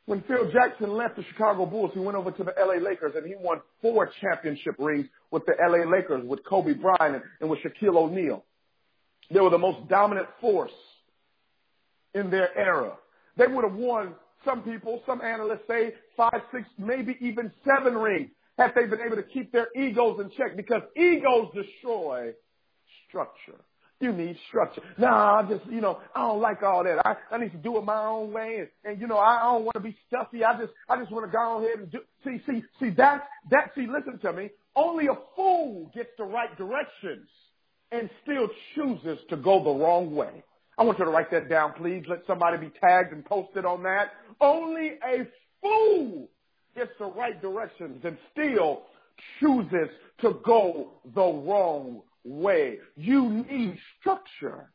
When 0.06 0.22
Phil 0.22 0.50
Jackson 0.52 0.92
left 0.92 1.16
the 1.16 1.24
Chicago 1.32 1.64
Bulls, 1.64 1.92
he 1.94 2.00
went 2.00 2.16
over 2.16 2.30
to 2.30 2.44
the 2.44 2.52
LA 2.58 2.74
Lakers 2.74 3.14
and 3.16 3.26
he 3.26 3.34
won 3.38 3.60
four 3.80 4.10
championship 4.20 4.74
rings 4.78 5.06
with 5.30 5.44
the 5.46 5.54
LA 5.58 5.90
Lakers, 5.90 6.22
with 6.26 6.44
Kobe 6.44 6.74
Bryant 6.74 7.16
and, 7.16 7.22
and 7.40 7.50
with 7.50 7.60
Shaquille 7.60 7.96
O'Neal. 7.96 8.44
They 9.30 9.40
were 9.40 9.50
the 9.50 9.58
most 9.58 9.88
dominant 9.88 10.28
force 10.40 10.72
in 12.14 12.30
their 12.30 12.56
era. 12.56 12.92
They 13.38 13.46
would 13.46 13.64
have 13.64 13.74
won, 13.74 14.14
some 14.44 14.62
people, 14.62 15.02
some 15.06 15.22
analysts 15.22 15.66
say, 15.66 15.94
five, 16.16 16.42
six, 16.52 16.68
maybe 16.78 17.16
even 17.20 17.50
seven 17.64 17.94
rings 17.94 18.30
had 18.58 18.72
they 18.74 18.86
been 18.86 19.00
able 19.00 19.16
to 19.16 19.22
keep 19.22 19.52
their 19.52 19.68
egos 19.76 20.20
in 20.20 20.30
check 20.36 20.56
because 20.56 20.82
egos 20.96 21.52
destroy 21.54 22.32
structure. 23.08 23.60
You 24.00 24.12
need 24.12 24.36
structure. 24.48 24.82
Nah, 24.98 25.40
I 25.40 25.42
just, 25.48 25.64
you 25.66 25.80
know, 25.80 26.00
I 26.14 26.22
don't 26.22 26.40
like 26.40 26.62
all 26.62 26.84
that. 26.84 27.06
I, 27.06 27.16
I 27.30 27.38
need 27.38 27.52
to 27.52 27.58
do 27.58 27.78
it 27.78 27.84
my 27.84 28.04
own 28.06 28.32
way. 28.32 28.58
And, 28.58 28.68
and 28.84 29.00
you 29.00 29.06
know, 29.06 29.16
I, 29.16 29.38
I 29.38 29.52
don't 29.52 29.64
want 29.64 29.74
to 29.74 29.80
be 29.80 29.96
stuffy. 30.08 30.44
I 30.44 30.58
just, 30.58 30.72
I 30.88 30.98
just 30.98 31.10
want 31.10 31.24
to 31.24 31.32
go 31.32 31.64
ahead 31.64 31.78
and 31.78 31.90
do, 31.90 32.00
see, 32.24 32.42
see, 32.46 32.62
see, 32.80 32.90
that, 32.96 33.28
that, 33.50 33.70
see, 33.74 33.86
listen 33.86 34.18
to 34.18 34.32
me. 34.32 34.50
Only 34.76 35.06
a 35.06 35.16
fool 35.36 35.90
gets 35.94 36.10
the 36.18 36.24
right 36.24 36.54
directions 36.58 37.28
and 37.92 38.10
still 38.22 38.48
chooses 38.74 39.18
to 39.30 39.36
go 39.36 39.62
the 39.62 39.70
wrong 39.70 40.14
way. 40.14 40.42
I 40.76 40.82
want 40.82 40.98
you 40.98 41.04
to 41.04 41.10
write 41.10 41.30
that 41.30 41.48
down, 41.48 41.74
please. 41.74 42.04
Let 42.08 42.26
somebody 42.26 42.58
be 42.58 42.72
tagged 42.80 43.12
and 43.12 43.24
posted 43.24 43.64
on 43.64 43.84
that. 43.84 44.10
Only 44.40 44.98
a 45.08 45.26
fool 45.62 46.28
gets 46.74 46.90
the 46.98 47.06
right 47.06 47.40
directions 47.40 48.04
and 48.04 48.16
still 48.32 48.82
chooses 49.40 49.88
to 50.20 50.40
go 50.44 50.92
the 51.14 51.22
wrong 51.22 52.02
way. 52.24 52.78
You 52.96 53.44
need 53.50 53.78
structure. 54.00 54.70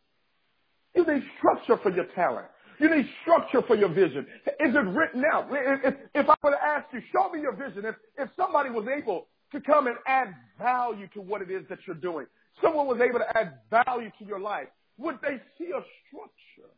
You 0.95 1.05
need 1.05 1.23
structure 1.37 1.77
for 1.81 1.91
your 1.91 2.05
talent. 2.15 2.47
You 2.79 2.89
need 2.95 3.07
structure 3.21 3.61
for 3.67 3.75
your 3.75 3.89
vision. 3.89 4.25
Is 4.59 4.73
it 4.73 4.85
written 4.95 5.23
out? 5.31 5.49
If, 5.51 5.95
if 6.15 6.29
I 6.29 6.35
were 6.41 6.51
to 6.51 6.63
ask 6.63 6.85
you, 6.93 7.01
show 7.11 7.29
me 7.29 7.41
your 7.41 7.53
vision. 7.53 7.85
If, 7.85 7.95
if 8.17 8.29
somebody 8.37 8.69
was 8.69 8.87
able 8.87 9.27
to 9.51 9.59
come 9.59 9.87
and 9.87 9.97
add 10.07 10.33
value 10.57 11.07
to 11.13 11.21
what 11.21 11.41
it 11.41 11.51
is 11.51 11.63
that 11.69 11.79
you're 11.85 11.95
doing, 11.95 12.25
someone 12.61 12.87
was 12.87 12.99
able 13.01 13.19
to 13.19 13.37
add 13.37 13.59
value 13.69 14.11
to 14.19 14.25
your 14.25 14.39
life, 14.39 14.67
would 14.97 15.17
they 15.21 15.39
see 15.57 15.71
a 15.71 15.83
structure 16.07 16.71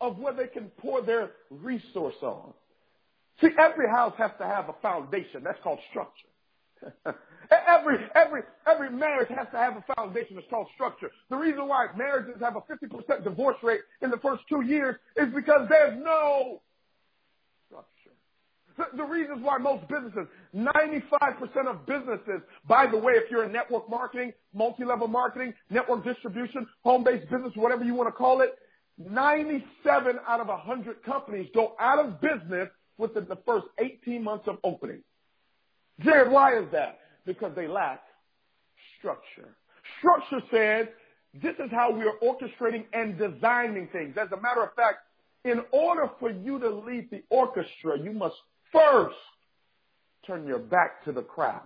of 0.00 0.18
where 0.18 0.32
they 0.32 0.46
can 0.46 0.70
pour 0.78 1.02
their 1.02 1.32
resource 1.50 2.14
on? 2.22 2.52
See, 3.40 3.48
every 3.58 3.88
house 3.88 4.14
has 4.18 4.32
to 4.38 4.46
have 4.46 4.68
a 4.68 4.74
foundation. 4.82 5.42
That's 5.44 5.58
called 5.62 5.78
structure. 5.90 6.28
every, 7.50 7.96
every, 8.14 8.42
every 8.66 8.90
marriage 8.90 9.28
has 9.28 9.46
to 9.52 9.58
have 9.58 9.76
a 9.76 9.94
foundation. 9.94 10.38
It's 10.38 10.46
called 10.50 10.66
structure. 10.74 11.10
The 11.30 11.36
reason 11.36 11.68
why 11.68 11.86
marriages 11.96 12.40
have 12.40 12.56
a 12.56 12.60
50% 12.60 13.24
divorce 13.24 13.56
rate 13.62 13.80
in 14.02 14.10
the 14.10 14.18
first 14.18 14.42
two 14.48 14.62
years 14.62 14.96
is 15.16 15.28
because 15.34 15.68
there's 15.68 16.02
no 16.02 16.62
structure. 17.66 18.16
the, 18.76 18.96
the 18.96 19.04
reasons 19.04 19.40
why 19.42 19.58
most 19.58 19.86
businesses, 19.88 20.26
95% 20.54 21.68
of 21.68 21.86
businesses, 21.86 22.42
by 22.66 22.86
the 22.90 22.98
way, 22.98 23.12
if 23.14 23.30
you're 23.30 23.44
in 23.44 23.52
network 23.52 23.88
marketing, 23.88 24.32
multi-level 24.52 25.06
marketing, 25.06 25.54
network 25.70 26.04
distribution, 26.04 26.66
home-based 26.82 27.30
business, 27.30 27.52
whatever 27.54 27.84
you 27.84 27.94
want 27.94 28.08
to 28.08 28.12
call 28.12 28.40
it, 28.40 28.58
97 28.98 30.16
out 30.26 30.40
of 30.40 30.48
100 30.48 31.04
companies 31.04 31.48
go 31.54 31.76
out 31.78 32.04
of 32.04 32.20
business 32.20 32.68
within 32.98 33.26
the 33.28 33.38
first 33.46 33.66
18 33.78 34.22
months 34.22 34.46
of 34.48 34.58
opening. 34.64 35.02
Jared, 36.00 36.30
why 36.30 36.58
is 36.58 36.66
that? 36.72 36.98
Because 37.24 37.52
they 37.56 37.66
lack 37.66 38.02
structure. 38.98 39.56
Structure 39.98 40.44
says 40.50 40.86
this 41.34 41.54
is 41.54 41.70
how 41.70 41.90
we 41.90 42.02
are 42.02 42.18
orchestrating 42.22 42.84
and 42.92 43.18
designing 43.18 43.88
things. 43.92 44.16
As 44.20 44.30
a 44.32 44.40
matter 44.40 44.62
of 44.62 44.74
fact, 44.74 44.98
in 45.44 45.62
order 45.72 46.10
for 46.18 46.30
you 46.30 46.58
to 46.58 46.68
lead 46.68 47.10
the 47.10 47.22
orchestra, 47.30 47.98
you 48.02 48.12
must 48.12 48.36
first 48.72 49.16
turn 50.26 50.46
your 50.46 50.58
back 50.58 51.04
to 51.04 51.12
the 51.12 51.22
crowd. 51.22 51.62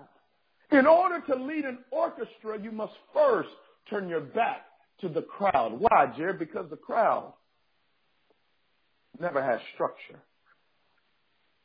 In 0.71 0.87
order 0.87 1.21
to 1.27 1.35
lead 1.35 1.65
an 1.65 1.79
orchestra, 1.91 2.61
you 2.61 2.71
must 2.71 2.93
first 3.13 3.51
turn 3.91 4.09
your 4.09 4.21
back 4.21 4.65
to 5.01 5.09
the 5.09 5.23
crowd. 5.23 5.73
Why, 5.79 6.13
Jared? 6.17 6.39
Because 6.39 6.67
the 6.71 6.77
crowd 6.77 7.33
never 9.19 9.43
has 9.43 9.61
structure. 9.75 10.21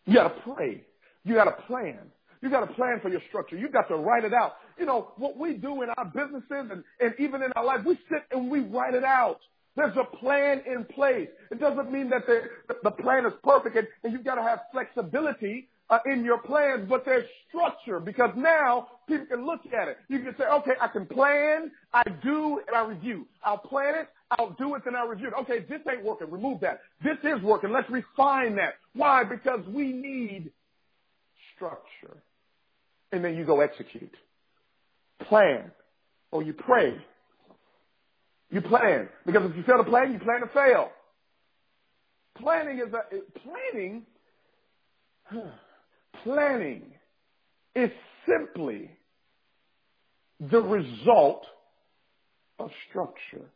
You 0.07 0.15
gotta 0.15 0.33
pray. 0.41 0.83
You 1.23 1.35
gotta 1.35 1.51
plan. 1.67 2.11
You 2.41 2.49
got 2.49 2.61
to 2.61 2.73
plan 2.73 2.99
for 3.01 3.09
your 3.09 3.21
structure. 3.29 3.57
You 3.57 3.69
got 3.69 3.87
to 3.87 3.95
write 3.95 4.23
it 4.23 4.33
out. 4.33 4.53
You 4.77 4.85
know, 4.85 5.11
what 5.17 5.37
we 5.37 5.53
do 5.53 5.81
in 5.81 5.89
our 5.97 6.05
businesses 6.05 6.71
and, 6.71 6.83
and 6.99 7.13
even 7.19 7.41
in 7.41 7.51
our 7.55 7.65
life, 7.65 7.79
we 7.85 7.95
sit 8.09 8.23
and 8.31 8.49
we 8.49 8.59
write 8.59 8.93
it 8.93 9.03
out. 9.03 9.39
There's 9.75 9.95
a 9.97 10.03
plan 10.17 10.61
in 10.65 10.85
place. 10.85 11.29
It 11.51 11.59
doesn't 11.59 11.91
mean 11.91 12.09
that 12.09 12.25
the, 12.25 12.41
the 12.83 12.91
plan 12.91 13.25
is 13.25 13.33
perfect 13.43 13.75
and, 13.75 13.87
and 14.03 14.13
you've 14.13 14.23
got 14.23 14.35
to 14.35 14.41
have 14.41 14.59
flexibility 14.71 15.69
uh, 15.89 15.99
in 16.05 16.23
your 16.23 16.39
plans, 16.39 16.87
but 16.89 17.05
there's 17.05 17.25
structure 17.47 17.99
because 17.99 18.31
now 18.35 18.87
people 19.07 19.25
can 19.27 19.45
look 19.45 19.61
at 19.67 19.87
it. 19.87 19.97
You 20.09 20.19
can 20.19 20.35
say, 20.37 20.45
okay, 20.45 20.73
I 20.81 20.87
can 20.87 21.05
plan, 21.05 21.71
I 21.93 22.03
do, 22.23 22.61
and 22.67 22.75
I 22.75 22.85
review. 22.85 23.27
I'll 23.43 23.57
plan 23.57 23.95
it, 23.95 24.09
I'll 24.31 24.51
do 24.51 24.75
it, 24.75 24.83
then 24.83 24.95
I'll 24.95 25.07
review 25.07 25.27
it. 25.27 25.33
Okay, 25.41 25.59
this 25.59 25.79
ain't 25.89 26.03
working. 26.03 26.29
Remove 26.29 26.59
that. 26.61 26.81
This 27.03 27.17
is 27.23 27.41
working. 27.41 27.71
Let's 27.71 27.89
refine 27.89 28.55
that. 28.57 28.75
Why? 28.93 29.23
Because 29.23 29.61
we 29.67 29.93
need 29.93 30.51
structure. 31.55 32.17
And 33.11 33.23
then 33.23 33.35
you 33.35 33.45
go 33.45 33.61
execute. 33.61 34.13
Plan. 35.21 35.71
Or 36.31 36.43
you 36.43 36.53
pray. 36.53 36.97
You 38.51 38.61
plan. 38.61 39.07
Because 39.25 39.49
if 39.49 39.55
you 39.55 39.63
fail 39.63 39.77
to 39.77 39.83
plan, 39.83 40.11
you 40.11 40.19
plan 40.19 40.41
to 40.41 40.47
fail. 40.47 40.89
Planning 42.37 42.79
is 42.79 42.93
a, 42.93 43.39
planning, 43.39 44.05
planning 46.23 46.83
is 47.75 47.91
simply 48.27 48.91
the 50.39 50.61
result 50.61 51.45
of 52.59 52.69
structure. 52.89 53.49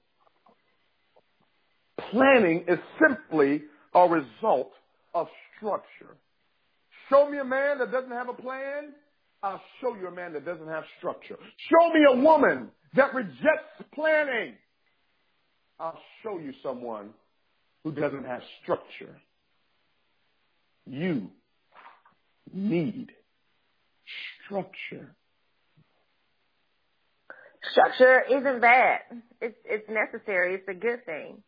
Planning 2.09 2.65
is 2.67 2.79
simply 2.99 3.63
a 3.93 4.07
result 4.07 4.71
of 5.13 5.27
structure. 5.57 6.17
Show 7.09 7.29
me 7.29 7.39
a 7.39 7.45
man 7.45 7.79
that 7.79 7.91
doesn't 7.91 8.11
have 8.11 8.29
a 8.29 8.33
plan, 8.33 8.93
I'll 9.43 9.61
show 9.81 9.95
you 9.95 10.07
a 10.07 10.11
man 10.11 10.33
that 10.33 10.45
doesn't 10.45 10.67
have 10.67 10.83
structure. 10.97 11.37
Show 11.69 11.93
me 11.93 12.01
a 12.09 12.15
woman 12.17 12.69
that 12.95 13.13
rejects 13.13 13.83
planning, 13.93 14.53
I'll 15.79 15.99
show 16.23 16.37
you 16.37 16.53
someone 16.61 17.09
who 17.83 17.91
doesn't 17.91 18.25
have 18.25 18.41
structure. 18.61 19.19
You 20.85 21.29
need 22.53 23.11
structure. 24.45 25.15
Structure 27.71 28.21
isn't 28.29 28.61
bad. 28.61 28.99
It's 29.39 29.57
it's 29.65 29.89
necessary. 29.89 30.55
It's 30.55 30.67
a 30.67 30.73
good 30.73 31.05
thing. 31.05 31.43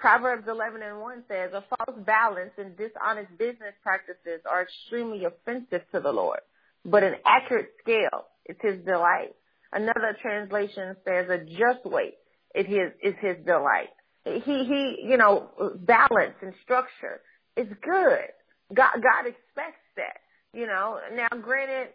Proverbs 0.00 0.46
11 0.48 0.80
and 0.82 1.00
1 1.00 1.24
says, 1.28 1.50
a 1.52 1.64
false 1.68 1.98
balance 2.06 2.52
and 2.56 2.76
dishonest 2.76 3.36
business 3.36 3.74
practices 3.82 4.40
are 4.48 4.62
extremely 4.62 5.24
offensive 5.24 5.82
to 5.92 6.00
the 6.00 6.12
Lord, 6.12 6.40
but 6.84 7.02
an 7.02 7.14
accurate 7.26 7.70
scale 7.82 8.26
is 8.46 8.56
his 8.62 8.84
delight. 8.84 9.34
Another 9.72 10.16
translation 10.22 10.96
says 11.04 11.28
a 11.28 11.38
just 11.38 11.84
weight 11.84 12.14
is 12.54 12.66
his, 12.66 12.92
is 13.02 13.14
his 13.20 13.44
delight. 13.44 13.90
He, 14.24 14.40
he, 14.64 14.98
you 15.02 15.16
know, 15.16 15.50
balance 15.80 16.34
and 16.42 16.54
structure 16.62 17.20
is 17.56 17.66
good. 17.82 18.28
God, 18.72 19.02
God 19.02 19.26
expects 19.26 19.82
that, 19.96 20.18
you 20.52 20.66
know. 20.66 20.98
Now, 21.14 21.28
granted, 21.40 21.88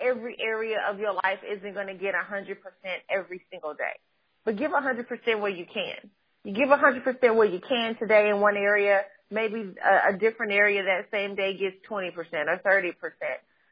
every 0.00 0.36
area 0.40 0.78
of 0.90 0.98
your 0.98 1.12
life 1.12 1.38
isn't 1.48 1.74
going 1.74 1.86
to 1.88 1.94
get 1.94 2.14
100% 2.14 2.56
every 3.08 3.42
single 3.50 3.74
day, 3.74 3.98
but 4.44 4.56
give 4.56 4.72
100% 4.72 5.40
where 5.40 5.50
you 5.50 5.66
can. 5.72 6.10
You 6.46 6.52
give 6.52 6.68
100% 6.68 7.34
what 7.34 7.52
you 7.52 7.58
can 7.58 7.96
today 7.96 8.28
in 8.28 8.40
one 8.40 8.56
area, 8.56 9.00
maybe 9.32 9.74
a, 9.84 10.10
a 10.10 10.16
different 10.16 10.52
area 10.52 10.84
that 10.84 11.10
same 11.10 11.34
day 11.34 11.58
gets 11.58 11.74
20% 11.90 12.14
or 12.14 12.60
30%, 12.64 12.92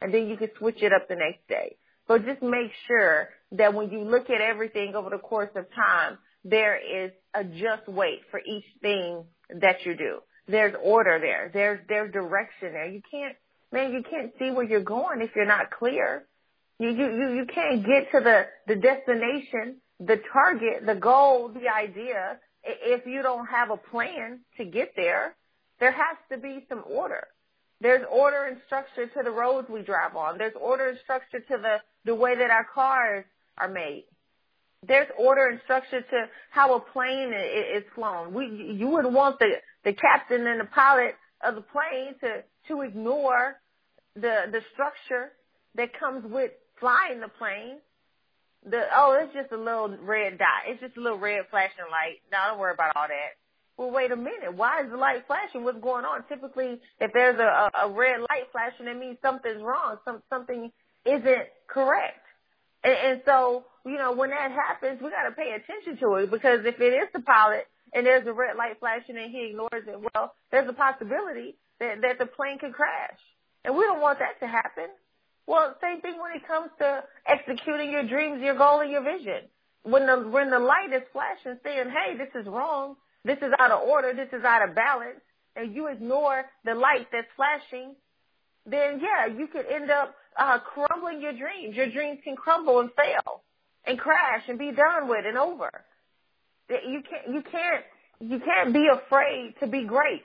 and 0.02 0.12
then 0.12 0.26
you 0.26 0.36
can 0.36 0.50
switch 0.58 0.82
it 0.82 0.92
up 0.92 1.06
the 1.06 1.14
next 1.14 1.46
day. 1.48 1.76
So 2.08 2.18
just 2.18 2.42
make 2.42 2.72
sure 2.88 3.28
that 3.52 3.74
when 3.74 3.90
you 3.90 4.00
look 4.00 4.28
at 4.28 4.40
everything 4.40 4.96
over 4.96 5.08
the 5.08 5.18
course 5.18 5.50
of 5.54 5.72
time, 5.72 6.18
there 6.44 6.76
is 6.76 7.12
a 7.32 7.44
just 7.44 7.86
weight 7.86 8.22
for 8.32 8.40
each 8.40 8.64
thing 8.82 9.22
that 9.60 9.86
you 9.86 9.96
do. 9.96 10.18
There's 10.48 10.74
order 10.82 11.20
there. 11.20 11.52
There's, 11.54 11.78
there's 11.88 12.12
direction 12.12 12.72
there. 12.72 12.88
You 12.88 13.02
can't, 13.08 13.36
man, 13.70 13.92
you 13.92 14.02
can't 14.02 14.32
see 14.36 14.50
where 14.50 14.64
you're 14.64 14.80
going 14.80 15.20
if 15.20 15.30
you're 15.36 15.46
not 15.46 15.70
clear. 15.70 16.26
You, 16.80 16.88
you, 16.88 17.06
you, 17.06 17.34
you 17.34 17.46
can't 17.46 17.86
get 17.86 18.10
to 18.10 18.20
the, 18.20 18.46
the 18.66 18.74
destination, 18.74 19.76
the 20.00 20.20
target, 20.32 20.84
the 20.84 20.96
goal, 20.96 21.50
the 21.50 21.68
idea 21.68 22.40
if 22.64 23.06
you 23.06 23.22
don't 23.22 23.46
have 23.46 23.70
a 23.70 23.76
plan 23.76 24.40
to 24.56 24.64
get 24.64 24.92
there. 24.96 25.36
There 25.80 25.92
has 25.92 26.16
to 26.30 26.38
be 26.38 26.64
some 26.68 26.82
order. 26.88 27.26
There's 27.80 28.04
order 28.10 28.44
and 28.44 28.58
structure 28.66 29.06
to 29.06 29.22
the 29.22 29.30
roads 29.30 29.68
we 29.68 29.82
drive 29.82 30.16
on. 30.16 30.38
There's 30.38 30.54
order 30.60 30.88
and 30.88 30.98
structure 31.02 31.40
to 31.40 31.58
the, 31.60 31.76
the 32.04 32.14
way 32.14 32.36
that 32.36 32.50
our 32.50 32.66
cars 32.72 33.24
are 33.58 33.68
made. 33.68 34.04
There's 34.86 35.08
order 35.18 35.48
and 35.48 35.60
structure 35.64 36.00
to 36.00 36.26
how 36.50 36.76
a 36.76 36.80
plane 36.80 37.32
is 37.32 37.84
flown. 37.94 38.32
We, 38.32 38.74
you 38.78 38.88
wouldn't 38.88 39.14
want 39.14 39.38
the, 39.38 39.56
the 39.84 39.92
captain 39.92 40.46
and 40.46 40.60
the 40.60 40.66
pilot 40.66 41.14
of 41.42 41.56
the 41.56 41.62
plane 41.62 42.14
to, 42.20 42.44
to 42.68 42.82
ignore 42.82 43.56
the, 44.14 44.44
the 44.50 44.60
structure 44.72 45.32
that 45.74 45.98
comes 45.98 46.24
with 46.30 46.52
flying 46.78 47.20
the 47.20 47.28
plane. 47.28 47.78
The, 48.64 48.82
oh, 48.96 49.18
it's 49.20 49.34
just 49.34 49.52
a 49.52 49.56
little 49.56 49.96
red 50.00 50.38
dot. 50.38 50.64
It's 50.66 50.80
just 50.80 50.96
a 50.96 51.00
little 51.00 51.18
red 51.18 51.44
flashing 51.50 51.84
light. 51.90 52.20
No, 52.32 52.38
don't 52.48 52.58
worry 52.58 52.72
about 52.72 52.96
all 52.96 53.08
that. 53.08 53.36
Well, 53.76 53.90
wait 53.90 54.12
a 54.12 54.16
minute. 54.16 54.54
Why 54.54 54.82
is 54.82 54.90
the 54.90 54.96
light 54.96 55.26
flashing? 55.26 55.64
What's 55.64 55.80
going 55.80 56.04
on? 56.04 56.24
Typically, 56.28 56.80
if 57.00 57.12
there's 57.12 57.38
a, 57.38 57.70
a 57.84 57.90
red 57.90 58.20
light 58.20 58.48
flashing, 58.52 58.86
it 58.86 58.98
means 58.98 59.18
something's 59.20 59.62
wrong. 59.62 59.96
Some, 60.04 60.22
something 60.30 60.70
isn't 61.04 61.46
correct. 61.66 62.24
And, 62.84 62.94
and 62.94 63.22
so, 63.26 63.64
you 63.84 63.98
know, 63.98 64.12
when 64.12 64.30
that 64.30 64.52
happens, 64.52 65.00
we 65.02 65.10
got 65.10 65.28
to 65.28 65.34
pay 65.34 65.52
attention 65.52 65.98
to 66.00 66.14
it 66.16 66.30
because 66.30 66.60
if 66.64 66.80
it 66.80 66.94
is 66.94 67.08
the 67.12 67.20
pilot 67.20 67.66
and 67.92 68.06
there's 68.06 68.26
a 68.26 68.32
red 68.32 68.56
light 68.56 68.78
flashing 68.78 69.18
and 69.18 69.30
he 69.30 69.50
ignores 69.50 69.84
it, 69.86 69.98
well, 70.14 70.34
there's 70.50 70.68
a 70.68 70.72
possibility 70.72 71.56
that, 71.80 72.00
that 72.02 72.18
the 72.18 72.26
plane 72.26 72.58
could 72.58 72.72
crash. 72.72 73.18
And 73.64 73.76
we 73.76 73.82
don't 73.82 74.00
want 74.00 74.20
that 74.20 74.38
to 74.40 74.46
happen. 74.46 74.88
Well, 75.46 75.74
same 75.80 76.00
thing 76.00 76.14
when 76.20 76.32
it 76.32 76.46
comes 76.46 76.70
to 76.78 77.04
executing 77.26 77.90
your 77.90 78.06
dreams, 78.06 78.40
your 78.42 78.56
goal, 78.56 78.80
and 78.80 78.90
your 78.90 79.02
vision. 79.02 79.48
When 79.82 80.06
the, 80.06 80.28
when 80.28 80.50
the 80.50 80.58
light 80.58 80.92
is 80.94 81.02
flashing 81.12 81.58
saying, 81.62 81.90
hey, 81.90 82.16
this 82.16 82.30
is 82.40 82.46
wrong, 82.46 82.96
this 83.24 83.38
is 83.38 83.52
out 83.58 83.70
of 83.70 83.82
order, 83.86 84.14
this 84.14 84.28
is 84.32 84.44
out 84.44 84.66
of 84.66 84.74
balance, 84.74 85.20
and 85.56 85.74
you 85.74 85.88
ignore 85.88 86.44
the 86.64 86.74
light 86.74 87.06
that's 87.12 87.28
flashing, 87.36 87.94
then 88.64 89.00
yeah, 89.00 89.26
you 89.26 89.46
could 89.46 89.66
end 89.66 89.90
up 89.90 90.14
uh, 90.38 90.58
crumbling 90.58 91.20
your 91.20 91.32
dreams. 91.32 91.76
Your 91.76 91.90
dreams 91.90 92.20
can 92.24 92.36
crumble 92.36 92.80
and 92.80 92.90
fail 92.96 93.42
and 93.86 93.98
crash 93.98 94.42
and 94.48 94.58
be 94.58 94.72
done 94.72 95.08
with 95.08 95.26
and 95.26 95.36
over. 95.36 95.70
You 96.70 97.02
can't, 97.08 97.34
you 97.34 97.42
can't, 97.42 97.84
you 98.20 98.40
can't 98.40 98.72
be 98.72 98.86
afraid 98.90 99.54
to 99.60 99.66
be 99.66 99.84
great. 99.84 100.24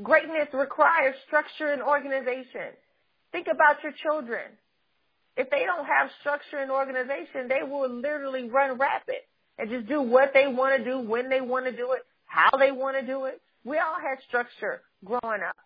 Greatness 0.00 0.48
requires 0.52 1.16
structure 1.26 1.72
and 1.72 1.82
organization. 1.82 2.70
Think 3.32 3.46
about 3.46 3.82
your 3.82 3.92
children. 3.92 4.42
If 5.36 5.50
they 5.50 5.64
don't 5.64 5.86
have 5.86 6.10
structure 6.20 6.58
and 6.58 6.70
organization, 6.70 7.48
they 7.48 7.62
will 7.62 7.88
literally 7.88 8.48
run 8.48 8.78
rapid 8.78 9.22
and 9.58 9.70
just 9.70 9.86
do 9.86 10.02
what 10.02 10.32
they 10.34 10.46
want 10.46 10.78
to 10.78 10.84
do, 10.84 10.98
when 10.98 11.28
they 11.28 11.40
want 11.40 11.66
to 11.66 11.72
do 11.72 11.92
it, 11.92 12.02
how 12.26 12.50
they 12.58 12.72
want 12.72 12.98
to 12.98 13.06
do 13.06 13.26
it. 13.26 13.40
We 13.64 13.78
all 13.78 13.96
had 14.00 14.18
structure 14.26 14.82
growing 15.04 15.42
up 15.46 15.56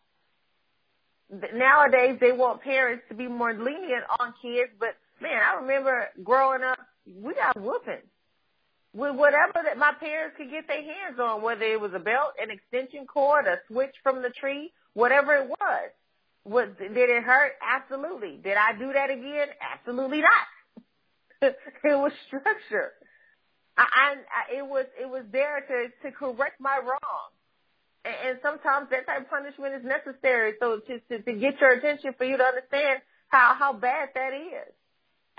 nowadays 1.55 2.19
they 2.21 2.33
want 2.33 2.63
parents 2.63 3.05
to 3.09 3.15
be 3.15 3.27
more 3.27 3.53
lenient 3.53 4.05
on 4.21 4.35
kids, 4.43 4.71
but 4.79 4.97
man, 5.21 5.41
I 5.43 5.61
remember 5.61 6.09
growing 6.23 6.63
up, 6.63 6.79
we 7.07 7.35
got 7.35 7.61
whooping 7.61 8.03
with 8.93 9.17
whatever 9.17 9.61
that 9.65 9.77
my 9.77 9.93
parents 9.99 10.37
could 10.37 10.51
get 10.51 10.67
their 10.69 10.83
hands 10.83 11.19
on, 11.21 11.43
whether 11.43 11.65
it 11.65 11.81
was 11.81 11.93
a 11.95 11.99
belt, 11.99 12.35
an 12.41 12.51
extension 12.51 13.07
cord, 13.07 13.47
a 13.47 13.57
switch 13.69 13.95
from 14.03 14.23
the 14.23 14.31
tree, 14.31 14.73
whatever 14.93 15.35
it 15.35 15.49
was. 15.49 15.91
What 16.45 16.79
did 16.79 16.97
it 16.97 17.23
hurt? 17.25 17.53
Absolutely. 17.63 18.39
Did 18.43 18.57
I 18.57 18.79
do 18.79 18.93
that 18.93 19.11
again? 19.11 19.49
Absolutely 19.61 20.21
not. 20.23 20.47
it 21.85 21.99
was 21.99 22.13
structure. 22.29 22.93
I, 23.77 24.15
I, 24.15 24.59
it 24.59 24.67
was 24.67 24.87
it 25.01 25.09
was 25.09 25.25
there 25.33 25.61
to 25.61 26.09
to 26.09 26.15
correct 26.15 26.61
my 26.61 26.79
wrong 26.79 27.35
and, 28.05 28.15
and 28.29 28.39
sometimes 28.43 28.89
that 28.91 29.07
type 29.07 29.23
of 29.23 29.31
punishment 29.31 29.75
is 29.75 29.85
necessary. 29.85 30.55
So 30.61 30.81
to, 30.81 31.01
to 31.01 31.23
to 31.23 31.33
get 31.33 31.61
your 31.61 31.73
attention 31.73 32.15
for 32.17 32.25
you 32.25 32.37
to 32.37 32.45
understand 32.45 33.01
how 33.29 33.55
how 33.59 33.73
bad 33.73 34.11
that 34.15 34.33
is. 34.35 34.73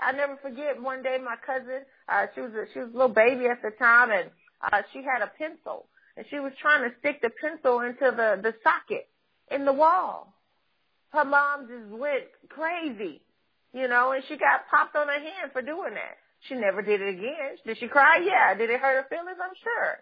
I 0.00 0.12
never 0.12 0.36
forget 0.42 0.80
one 0.82 1.02
day 1.02 1.18
my 1.24 1.36
cousin, 1.46 1.80
uh, 2.08 2.26
she 2.34 2.42
was 2.42 2.52
a, 2.52 2.66
she 2.74 2.80
was 2.80 2.90
a 2.90 2.92
little 2.92 3.08
baby 3.14 3.46
at 3.46 3.62
the 3.62 3.70
time, 3.78 4.10
and 4.10 4.30
uh, 4.60 4.82
she 4.92 4.98
had 4.98 5.22
a 5.22 5.30
pencil, 5.38 5.86
and 6.18 6.26
she 6.28 6.38
was 6.38 6.52
trying 6.60 6.82
to 6.88 6.94
stick 6.98 7.22
the 7.22 7.30
pencil 7.30 7.80
into 7.80 8.10
the 8.12 8.40
the 8.42 8.54
socket 8.62 9.08
in 9.50 9.64
the 9.64 9.72
wall. 9.72 10.34
Her 11.12 11.24
mom 11.24 11.68
just 11.68 11.90
went 11.90 12.24
crazy, 12.48 13.22
you 13.72 13.88
know, 13.88 14.12
and 14.12 14.22
she 14.28 14.36
got 14.36 14.68
popped 14.70 14.96
on 14.96 15.06
her 15.08 15.20
hand 15.20 15.52
for 15.52 15.62
doing 15.62 15.94
that. 15.94 16.18
She 16.48 16.54
never 16.54 16.82
did 16.82 17.00
it 17.00 17.08
again. 17.08 17.56
Did 17.64 17.78
she 17.78 17.88
cry? 17.88 18.18
Yeah. 18.24 18.54
Did 18.54 18.70
it 18.70 18.80
hurt 18.80 19.02
her 19.02 19.06
feelings? 19.08 19.38
I'm 19.42 19.54
sure. 19.62 19.98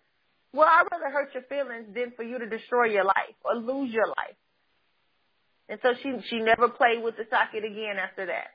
Well, 0.52 0.68
I'd 0.68 0.86
rather 0.90 1.10
hurt 1.10 1.34
your 1.34 1.42
feelings 1.44 1.94
than 1.94 2.12
for 2.16 2.22
you 2.22 2.38
to 2.38 2.46
destroy 2.46 2.86
your 2.86 3.04
life 3.04 3.36
or 3.44 3.56
lose 3.56 3.92
your 3.92 4.06
life. 4.06 4.36
And 5.68 5.80
so 5.82 5.94
she 6.02 6.12
she 6.28 6.38
never 6.40 6.68
played 6.68 7.02
with 7.02 7.16
the 7.16 7.24
socket 7.30 7.64
again 7.64 7.96
after 7.98 8.26
that. 8.26 8.52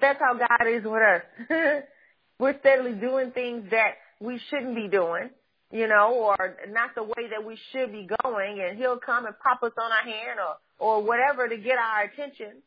That's 0.00 0.18
how 0.18 0.34
God 0.34 0.68
is 0.68 0.84
with 0.84 1.02
us. 1.02 1.22
We're 2.38 2.58
steadily 2.60 2.92
doing 2.92 3.30
things 3.32 3.70
that 3.70 3.94
we 4.20 4.40
shouldn't 4.50 4.74
be 4.74 4.88
doing, 4.88 5.30
you 5.70 5.86
know, 5.88 6.14
or 6.14 6.56
not 6.68 6.94
the 6.94 7.02
way 7.02 7.28
that 7.30 7.44
we 7.44 7.58
should 7.70 7.92
be 7.92 8.08
going, 8.22 8.60
and 8.60 8.78
He'll 8.78 8.98
come 8.98 9.26
and 9.26 9.34
pop 9.38 9.62
us 9.62 9.72
on 9.78 9.90
our 9.90 10.04
hand 10.04 10.38
or 10.38 10.56
or 10.80 11.02
whatever 11.02 11.46
to 11.46 11.56
get 11.56 11.78
our 11.78 12.04
attention. 12.04 12.62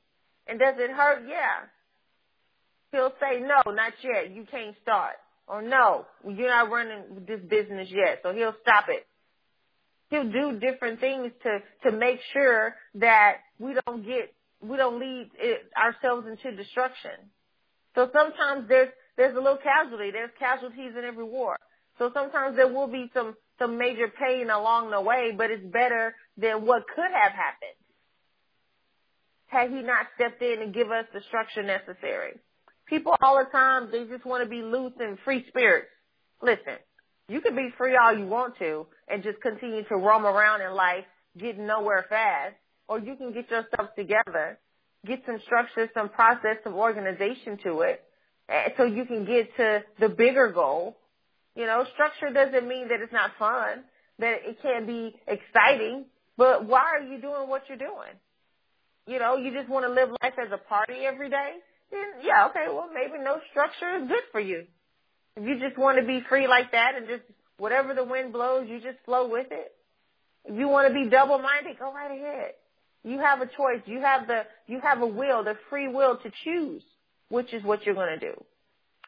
And 0.47 0.59
does 0.59 0.75
it 0.77 0.91
hurt? 0.91 1.23
Yeah. 1.27 1.67
He'll 2.91 3.13
say, 3.19 3.41
no, 3.41 3.71
not 3.71 3.93
yet. 4.03 4.31
You 4.31 4.45
can't 4.49 4.75
start. 4.81 5.15
Or 5.47 5.61
no, 5.61 6.05
you're 6.25 6.47
not 6.47 6.71
running 6.71 7.25
this 7.27 7.41
business 7.41 7.89
yet, 7.91 8.19
so 8.23 8.33
he'll 8.33 8.55
stop 8.61 8.85
it. 8.87 9.05
He'll 10.09 10.31
do 10.31 10.57
different 10.57 11.01
things 11.01 11.33
to 11.43 11.59
to 11.83 11.97
make 11.97 12.19
sure 12.31 12.75
that 12.95 13.37
we 13.59 13.75
don't 13.85 14.05
get 14.05 14.33
we 14.61 14.77
don't 14.77 15.01
lead 15.01 15.31
it, 15.37 15.69
ourselves 15.75 16.27
into 16.27 16.55
destruction. 16.55 17.11
So 17.93 18.09
sometimes 18.13 18.69
there's 18.69 18.89
there's 19.17 19.35
a 19.35 19.41
little 19.41 19.57
casualty. 19.57 20.11
There's 20.11 20.31
casualties 20.39 20.93
in 20.97 21.03
every 21.03 21.25
war. 21.25 21.57
So 21.99 22.09
sometimes 22.13 22.55
there 22.55 22.71
will 22.71 22.87
be 22.87 23.11
some 23.13 23.35
some 23.59 23.77
major 23.77 24.07
pain 24.07 24.49
along 24.49 24.91
the 24.91 25.01
way, 25.01 25.33
but 25.37 25.51
it's 25.51 25.65
better 25.65 26.15
than 26.37 26.65
what 26.65 26.83
could 26.95 27.11
have 27.11 27.33
happened 27.33 27.82
had 29.53 29.69
he 29.69 29.81
not 29.81 30.07
stepped 30.15 30.41
in 30.41 30.61
and 30.61 30.73
give 30.73 30.89
us 30.91 31.05
the 31.13 31.21
structure 31.27 31.61
necessary. 31.61 32.33
People 32.87 33.15
all 33.21 33.37
the 33.37 33.49
time, 33.51 33.89
they 33.91 34.05
just 34.05 34.25
want 34.25 34.43
to 34.43 34.49
be 34.49 34.61
loose 34.61 34.93
and 34.99 35.17
free 35.23 35.45
spirits. 35.47 35.87
Listen, 36.41 36.77
you 37.29 37.39
can 37.39 37.55
be 37.55 37.69
free 37.77 37.95
all 37.95 38.17
you 38.17 38.25
want 38.25 38.57
to 38.57 38.87
and 39.07 39.23
just 39.23 39.39
continue 39.41 39.83
to 39.85 39.95
roam 39.95 40.25
around 40.25 40.61
in 40.61 40.73
life, 40.73 41.05
getting 41.37 41.67
nowhere 41.67 42.05
fast, 42.09 42.55
or 42.87 42.99
you 42.99 43.15
can 43.15 43.31
get 43.31 43.49
yourself 43.49 43.89
together, 43.95 44.59
get 45.05 45.21
some 45.25 45.39
structure, 45.45 45.89
some 45.93 46.09
process, 46.09 46.57
some 46.63 46.73
organization 46.73 47.57
to 47.63 47.81
it, 47.81 48.03
eh, 48.49 48.69
so 48.75 48.83
you 48.83 49.05
can 49.05 49.23
get 49.25 49.55
to 49.55 49.83
the 49.99 50.09
bigger 50.09 50.51
goal. 50.51 50.97
You 51.55 51.65
know, 51.65 51.85
structure 51.93 52.33
doesn't 52.33 52.67
mean 52.67 52.89
that 52.89 52.99
it's 52.99 53.13
not 53.13 53.31
fun, 53.39 53.83
that 54.19 54.39
it 54.43 54.61
can't 54.61 54.85
be 54.87 55.15
exciting, 55.27 56.05
but 56.37 56.65
why 56.65 56.81
are 56.81 57.03
you 57.03 57.21
doing 57.21 57.47
what 57.47 57.63
you're 57.69 57.77
doing? 57.77 58.17
You 59.07 59.19
know, 59.19 59.37
you 59.37 59.51
just 59.53 59.69
want 59.69 59.85
to 59.85 59.91
live 59.91 60.09
life 60.21 60.33
as 60.39 60.51
a 60.51 60.57
party 60.57 61.05
every 61.05 61.29
day? 61.29 61.51
Then 61.91 62.23
yeah, 62.23 62.47
okay, 62.47 62.65
well 62.67 62.89
maybe 62.93 63.23
no 63.23 63.39
structure 63.51 63.97
is 64.01 64.07
good 64.07 64.23
for 64.31 64.39
you. 64.39 64.65
If 65.35 65.47
you 65.47 65.59
just 65.59 65.77
want 65.77 65.99
to 65.99 66.05
be 66.05 66.21
free 66.29 66.47
like 66.47 66.71
that 66.71 66.95
and 66.95 67.07
just 67.07 67.23
whatever 67.57 67.93
the 67.93 68.03
wind 68.03 68.33
blows, 68.33 68.67
you 68.69 68.79
just 68.79 68.97
flow 69.05 69.27
with 69.27 69.47
it. 69.51 69.73
If 70.45 70.57
you 70.57 70.67
want 70.67 70.87
to 70.87 70.93
be 70.93 71.09
double 71.09 71.39
minded, 71.39 71.79
go 71.79 71.93
right 71.93 72.11
ahead. 72.11 72.51
You 73.03 73.19
have 73.19 73.41
a 73.41 73.45
choice. 73.45 73.81
You 73.85 73.99
have 74.01 74.27
the 74.27 74.43
you 74.67 74.79
have 74.81 75.01
a 75.01 75.07
will, 75.07 75.43
the 75.43 75.55
free 75.69 75.87
will 75.87 76.17
to 76.17 76.31
choose 76.43 76.83
which 77.33 77.51
is 77.51 77.63
what 77.63 77.83
you're 77.83 77.95
going 77.95 78.19
to 78.19 78.31
do. 78.31 78.43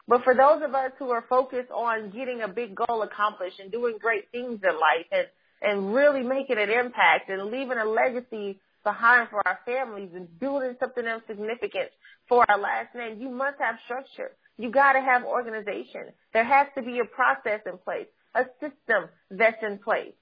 But 0.08 0.24
for 0.24 0.34
those 0.34 0.62
of 0.64 0.74
us 0.74 0.90
who 0.98 1.10
are 1.10 1.24
focused 1.28 1.70
on 1.70 2.10
getting 2.10 2.42
a 2.42 2.48
big 2.48 2.74
goal 2.74 3.02
accomplished 3.02 3.60
and 3.60 3.70
doing 3.70 3.98
great 4.00 4.30
things 4.32 4.60
in 4.62 4.74
life 4.74 5.06
and 5.12 5.26
and 5.62 5.94
really 5.94 6.22
making 6.22 6.58
an 6.58 6.68
impact 6.68 7.30
and 7.30 7.50
leaving 7.50 7.78
a 7.78 7.84
legacy 7.84 8.60
behind 8.86 9.28
for 9.30 9.42
our 9.46 9.58
families 9.66 10.10
and 10.14 10.38
building 10.38 10.76
something 10.78 11.04
of 11.08 11.20
significance 11.26 11.90
for 12.28 12.48
our 12.48 12.58
last 12.58 12.94
name, 12.94 13.20
you 13.20 13.28
must 13.28 13.58
have 13.58 13.74
structure. 13.84 14.30
You 14.58 14.70
got 14.70 14.92
to 14.92 15.00
have 15.00 15.24
organization. 15.24 16.04
There 16.32 16.44
has 16.44 16.68
to 16.76 16.82
be 16.82 17.00
a 17.00 17.04
process 17.04 17.60
in 17.66 17.78
place, 17.78 18.06
a 18.36 18.44
system 18.60 19.10
that's 19.28 19.60
in 19.60 19.78
place. 19.78 20.14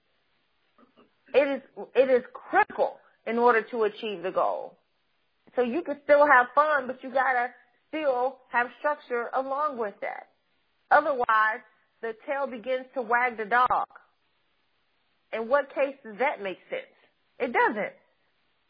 It 1.35 1.47
is, 1.47 1.63
it 1.95 2.11
is 2.11 2.25
critical 2.33 2.97
in 3.27 3.39
order 3.39 3.61
to 3.71 3.83
achieve 3.83 4.23
the 4.23 4.31
goal. 4.31 4.79
So 5.57 5.63
you 5.63 5.83
can 5.83 5.99
still 6.05 6.27
have 6.27 6.47
fun, 6.55 6.87
but 6.87 7.05
you 7.05 7.11
gotta 7.11 7.49
still 7.89 8.39
have 8.49 8.69
structure 8.79 9.29
along 9.35 9.77
with 9.77 9.95
that. 10.01 10.29
Otherwise, 10.91 11.61
the 12.01 12.15
tail 12.27 12.47
begins 12.47 12.87
to 12.95 13.03
wag 13.03 13.37
the 13.37 13.45
dog. 13.45 13.87
In 15.35 15.49
what 15.49 15.75
case 15.75 15.97
does 16.03 16.19
that 16.19 16.43
make 16.43 16.59
sense? 16.71 16.95
It 17.39 17.53
doesn't. 17.53 17.93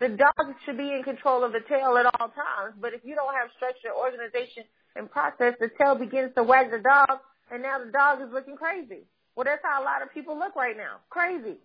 The 0.05 0.11
dog 0.11 0.53
should 0.67 0.77
be 0.77 0.93
in 0.93 1.03
control 1.03 1.45
of 1.45 1.53
the 1.53 1.64
tail 1.67 1.97
at 1.97 2.05
all 2.05 2.29
times, 2.29 2.77
but 2.79 2.93
if 2.93 3.01
you 3.05 3.14
don't 3.14 3.33
have 3.33 3.49
structure, 3.57 3.88
organization, 3.88 4.64
and 4.95 5.11
process, 5.11 5.55
the 5.59 5.71
tail 5.81 5.95
begins 5.95 6.35
to 6.37 6.43
wag 6.43 6.71
the 6.71 6.81
dog, 6.81 7.21
and 7.51 7.62
now 7.62 7.79
the 7.79 7.90
dog 7.90 8.21
is 8.21 8.29
looking 8.31 8.55
crazy. 8.55 9.09
Well, 9.35 9.45
that's 9.47 9.62
how 9.64 9.83
a 9.83 9.85
lot 9.85 10.03
of 10.03 10.12
people 10.12 10.38
look 10.38 10.57
right 10.57 10.77
now. 10.77 11.01
Crazy. 11.09 11.57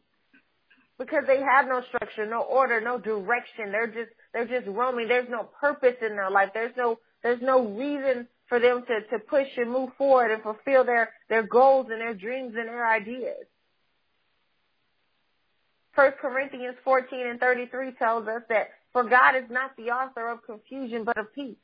Because 0.98 1.26
they 1.28 1.42
have 1.42 1.68
no 1.68 1.84
structure, 1.90 2.26
no 2.26 2.40
order, 2.44 2.80
no 2.80 2.98
direction. 2.98 3.74
They're 3.74 3.88
just, 3.88 4.12
they're 4.32 4.48
just 4.48 4.68
roaming. 4.68 5.10
There's 5.10 5.30
no 5.30 5.50
purpose 5.60 5.96
in 6.02 6.16
their 6.16 6.32
life. 6.32 6.52
There's 6.54 6.76
no, 6.78 6.98
there's 7.22 7.42
no 7.42 7.68
reason 7.68 8.26
for 8.48 8.62
them 8.62 8.86
to, 8.88 9.02
to 9.18 9.20
push 9.20 9.48
and 9.58 9.70
move 9.70 9.90
forward 9.98 10.32
and 10.32 10.42
fulfill 10.42 10.86
their, 10.86 11.10
their 11.28 11.44
goals 11.44 11.88
and 11.92 12.00
their 12.00 12.14
dreams 12.14 12.54
and 12.58 12.70
their 12.70 12.88
ideas. 12.88 13.52
First 16.00 16.20
Corinthians 16.20 16.78
14 16.86 17.28
and 17.28 17.42
33 17.42 17.92
tells 18.00 18.26
us 18.26 18.42
that 18.48 18.70
for 18.94 19.04
God 19.04 19.36
is 19.36 19.44
not 19.52 19.76
the 19.76 19.90
author 19.92 20.30
of 20.30 20.40
confusion, 20.46 21.04
but 21.04 21.18
of 21.18 21.36
peace. 21.36 21.58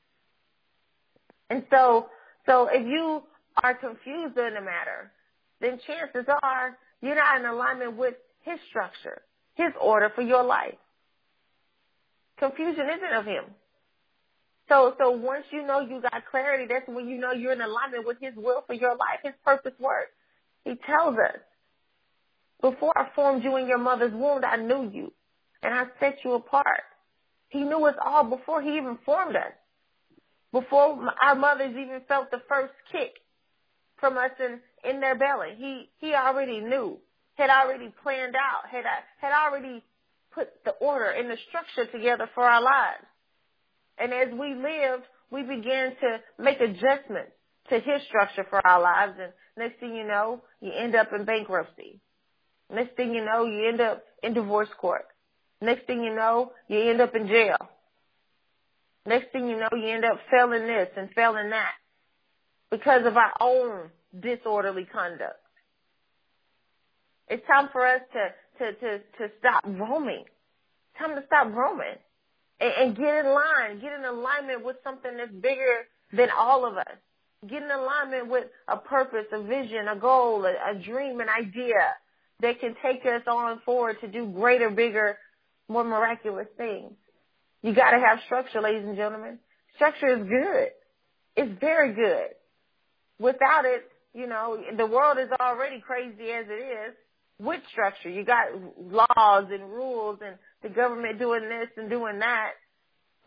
And 1.49 1.63
so, 1.69 2.07
so 2.45 2.67
if 2.69 2.85
you 2.85 3.23
are 3.63 3.73
confused 3.73 4.37
in 4.37 4.55
the 4.55 4.59
matter, 4.59 5.13
then 5.61 5.79
chances 5.87 6.25
are 6.43 6.77
you're 7.01 7.15
not 7.15 7.39
in 7.39 7.45
alignment 7.45 7.95
with 7.95 8.15
his 8.41 8.59
structure, 8.67 9.21
his 9.53 9.71
order 9.79 10.11
for 10.13 10.21
your 10.21 10.43
life. 10.43 10.75
Confusion 12.37 12.87
isn't 12.93 13.17
of 13.17 13.25
him. 13.25 13.45
So, 14.67 14.95
so 14.97 15.11
once 15.11 15.45
you 15.51 15.65
know 15.65 15.79
you 15.79 16.01
got 16.01 16.23
clarity, 16.29 16.65
that's 16.67 16.89
when 16.89 17.07
you 17.07 17.19
know 17.19 17.31
you're 17.31 17.53
in 17.53 17.61
alignment 17.61 18.05
with 18.05 18.17
his 18.19 18.33
will 18.35 18.65
for 18.67 18.73
your 18.73 18.97
life, 18.97 19.19
his 19.23 19.33
purpose 19.45 19.79
work. 19.79 20.09
He 20.65 20.73
tells 20.85 21.15
us, 21.17 21.39
before 22.61 22.93
I 22.97 23.09
formed 23.15 23.43
you 23.43 23.57
in 23.57 23.67
your 23.67 23.77
mother's 23.77 24.13
womb, 24.13 24.43
I 24.43 24.57
knew 24.57 24.89
you 24.91 25.13
and 25.63 25.73
I 25.73 25.85
set 25.99 26.19
you 26.23 26.33
apart. 26.33 26.83
He 27.49 27.61
knew 27.61 27.85
us 27.85 27.95
all 28.03 28.23
before 28.23 28.61
he 28.61 28.77
even 28.77 28.97
formed 29.05 29.35
us. 29.35 29.53
Before 30.51 30.97
our 31.21 31.35
mothers 31.35 31.71
even 31.71 32.01
felt 32.07 32.31
the 32.31 32.41
first 32.47 32.73
kick 32.91 33.13
from 33.99 34.17
us 34.17 34.31
in, 34.39 34.59
in 34.89 34.99
their 34.99 35.15
belly. 35.15 35.49
He, 35.57 35.89
he 35.97 36.13
already 36.13 36.59
knew, 36.59 36.97
had 37.35 37.49
already 37.49 37.93
planned 38.03 38.35
out, 38.35 38.69
had, 38.69 38.85
had 39.19 39.33
already 39.33 39.83
put 40.31 40.49
the 40.63 40.71
order 40.71 41.09
and 41.09 41.29
the 41.29 41.37
structure 41.49 41.91
together 41.91 42.29
for 42.33 42.43
our 42.43 42.61
lives. 42.61 43.05
And 43.97 44.13
as 44.13 44.29
we 44.31 44.53
lived, 44.53 45.03
we 45.31 45.43
began 45.43 45.95
to 46.01 46.19
make 46.37 46.59
adjustments 46.59 47.31
to 47.69 47.75
his 47.75 48.01
structure 48.07 48.45
for 48.49 48.65
our 48.65 48.81
lives. 48.81 49.13
And 49.19 49.33
next 49.57 49.79
thing 49.79 49.95
you 49.95 50.05
know, 50.05 50.41
you 50.61 50.71
end 50.71 50.95
up 50.95 51.09
in 51.17 51.25
bankruptcy. 51.25 51.99
Next 52.73 52.95
thing 52.95 53.13
you 53.13 53.23
know, 53.23 53.45
you 53.45 53.67
end 53.67 53.81
up 53.81 54.03
in 54.23 54.33
divorce 54.33 54.69
court. 54.79 55.05
Next 55.61 55.85
thing 55.87 56.03
you 56.03 56.13
know, 56.13 56.51
you 56.67 56.79
end 56.79 57.01
up 57.01 57.15
in 57.15 57.27
jail. 57.27 57.57
Next 59.05 59.31
thing 59.31 59.47
you 59.47 59.57
know, 59.57 59.69
you 59.71 59.87
end 59.87 60.03
up 60.03 60.19
failing 60.31 60.65
this 60.65 60.89
and 60.97 61.09
failing 61.15 61.51
that 61.51 61.73
because 62.71 63.05
of 63.05 63.15
our 63.17 63.33
own 63.39 63.89
disorderly 64.19 64.85
conduct. 64.85 65.39
It's 67.27 67.45
time 67.47 67.69
for 67.71 67.85
us 67.85 68.01
to, 68.13 68.65
to, 68.65 68.73
to, 68.73 68.97
to 68.99 69.31
stop 69.39 69.63
roaming. 69.65 70.25
It's 70.25 70.99
time 70.99 71.15
to 71.15 71.23
stop 71.27 71.53
roaming 71.53 71.97
and, 72.59 72.73
and 72.79 72.97
get 72.97 73.25
in 73.25 73.31
line, 73.31 73.79
get 73.79 73.93
in 73.93 74.05
alignment 74.05 74.65
with 74.65 74.77
something 74.83 75.11
that's 75.17 75.31
bigger 75.31 75.87
than 76.13 76.29
all 76.35 76.65
of 76.65 76.77
us. 76.77 76.97
Get 77.47 77.61
in 77.61 77.69
alignment 77.69 78.27
with 78.29 78.45
a 78.67 78.77
purpose, 78.77 79.25
a 79.31 79.41
vision, 79.41 79.87
a 79.87 79.95
goal, 79.95 80.45
a, 80.45 80.71
a 80.71 80.75
dream, 80.75 81.19
an 81.19 81.27
idea 81.29 81.93
that 82.41 82.59
can 82.59 82.75
take 82.81 83.05
us 83.05 83.23
on 83.27 83.61
forward 83.65 83.97
to 84.01 84.07
do 84.07 84.27
greater, 84.27 84.69
bigger, 84.69 85.17
more 85.67 85.83
miraculous 85.83 86.47
things. 86.57 86.93
You 87.61 87.73
gotta 87.73 87.99
have 87.99 88.19
structure, 88.25 88.61
ladies 88.61 88.83
and 88.85 88.95
gentlemen. 88.95 89.39
Structure 89.75 90.17
is 90.17 90.27
good. 90.27 90.69
It's 91.35 91.59
very 91.59 91.93
good. 91.93 92.29
Without 93.19 93.65
it, 93.65 93.89
you 94.13 94.27
know, 94.27 94.57
the 94.77 94.85
world 94.85 95.17
is 95.19 95.29
already 95.39 95.81
crazy 95.81 96.31
as 96.31 96.45
it 96.47 96.89
is. 96.89 96.95
With 97.37 97.59
structure, 97.69 98.09
you 98.09 98.23
got 98.23 98.47
laws 98.79 99.45
and 99.51 99.69
rules 99.69 100.19
and 100.25 100.37
the 100.63 100.69
government 100.69 101.19
doing 101.19 101.49
this 101.49 101.67
and 101.75 101.89
doing 101.89 102.19
that. 102.19 102.51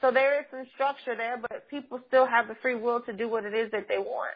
So 0.00 0.10
there 0.10 0.40
is 0.40 0.46
some 0.50 0.64
structure 0.74 1.14
there, 1.16 1.36
but 1.36 1.68
people 1.68 2.00
still 2.08 2.26
have 2.26 2.48
the 2.48 2.54
free 2.62 2.74
will 2.74 3.00
to 3.02 3.12
do 3.12 3.28
what 3.28 3.44
it 3.44 3.52
is 3.52 3.70
that 3.72 3.86
they 3.88 3.98
want. 3.98 4.34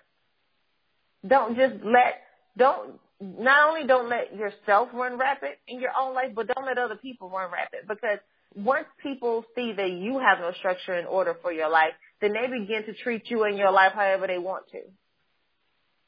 Don't 1.27 1.57
just 1.57 1.77
let, 1.85 2.21
don't, 2.59 2.99
not 3.23 3.69
only 3.69 3.87
don't 3.87 4.09
let 4.09 4.35
yourself 4.35 4.89
run 4.93 5.17
rapid 5.17 5.53
in 5.69 5.81
your 5.81 5.93
own 5.99 6.15
life, 6.15 6.33
but 6.35 6.49
don't 6.49 6.67
let 6.67 6.77
other 6.77 6.97
people 6.97 7.31
run 7.31 7.53
rapid 7.53 7.87
because 7.89 8.19
once 8.55 8.87
people 9.01 9.45
see 9.55 9.73
that 9.73 9.91
you 9.91 10.19
have 10.19 10.41
no 10.41 10.53
structure 10.59 10.93
and 10.93 11.07
order 11.07 11.37
for 11.41 11.53
your 11.53 11.71
life, 11.71 11.93
then 12.21 12.33
they 12.33 12.47
begin 12.47 12.85
to 12.85 12.95
treat 12.95 13.31
you 13.31 13.45
and 13.45 13.57
your 13.57 13.71
life 13.71 13.93
however 13.95 14.27
they 14.27 14.39
want 14.39 14.65
to. 14.73 14.81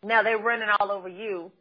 Now 0.02 0.22
they're 0.22 0.38
running 0.38 0.68
all 0.80 0.90
over 0.90 1.08
you, 1.08 1.52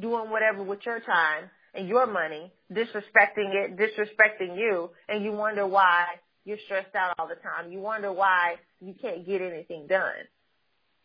doing 0.00 0.30
whatever 0.30 0.62
with 0.62 0.80
your 0.86 1.00
time 1.00 1.50
and 1.74 1.86
your 1.88 2.06
money, 2.06 2.50
disrespecting 2.72 3.54
it, 3.54 3.76
disrespecting 3.76 4.58
you, 4.58 4.90
and 5.08 5.22
you 5.22 5.32
wonder 5.32 5.66
why 5.66 6.06
you're 6.44 6.58
stressed 6.64 6.94
out 6.94 7.14
all 7.18 7.28
the 7.28 7.36
time. 7.36 7.70
You 7.70 7.80
wonder 7.80 8.12
why 8.12 8.56
you 8.80 8.94
can't 9.00 9.26
get 9.26 9.42
anything 9.42 9.86
done. 9.88 10.26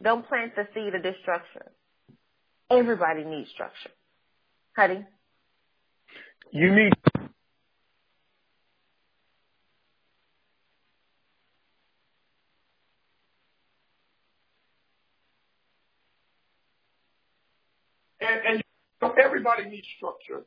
Don't 0.01 0.27
plant 0.27 0.55
the 0.55 0.67
seed 0.73 0.95
of 0.95 1.03
destruction. 1.03 1.63
Everybody 2.71 3.23
needs 3.23 3.49
structure. 3.51 3.91
Honey? 4.77 5.03
You 6.51 6.71
need 6.73 6.93
and, 18.21 18.63
and 19.01 19.11
everybody 19.23 19.65
needs 19.65 19.87
structure. 19.97 20.45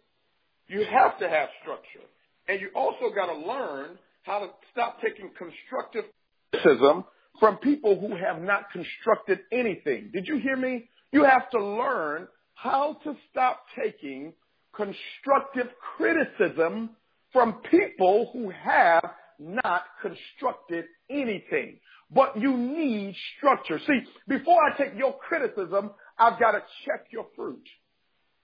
You 0.69 0.85
have 0.85 1.19
to 1.19 1.29
have 1.29 1.49
structure. 1.63 2.07
And 2.49 2.61
you 2.61 2.69
also 2.77 3.13
got 3.13 3.27
to 3.27 3.37
learn 3.37 3.99
how 4.23 4.39
to 4.39 4.47
stop 4.71 5.01
taking 5.03 5.31
constructive 5.37 6.05
criticism 6.53 7.03
from 7.41 7.57
people 7.57 7.99
who 7.99 8.15
have 8.15 8.41
not 8.41 8.71
constructed 8.71 9.41
anything. 9.51 10.11
Did 10.13 10.29
you 10.29 10.39
hear 10.39 10.57
me? 10.57 10.89
You 11.11 11.25
have 11.25 11.51
to 11.51 11.59
learn 11.59 12.29
how 12.63 12.97
to 13.05 13.17
stop 13.31 13.65
taking 13.83 14.35
constructive 14.75 15.69
criticism 15.97 16.91
from 17.33 17.55
people 17.71 18.31
who 18.33 18.51
have 18.51 19.11
not 19.39 19.85
constructed 20.03 20.85
anything. 21.09 21.79
but 22.13 22.37
you 22.41 22.57
need 22.57 23.15
structure. 23.37 23.79
See, 23.87 24.01
before 24.27 24.59
I 24.65 24.77
take 24.77 24.99
your 24.99 25.17
criticism, 25.19 25.91
I've 26.19 26.41
got 26.41 26.53
to 26.53 26.63
check 26.85 27.07
your 27.11 27.27
fruit. 27.37 27.67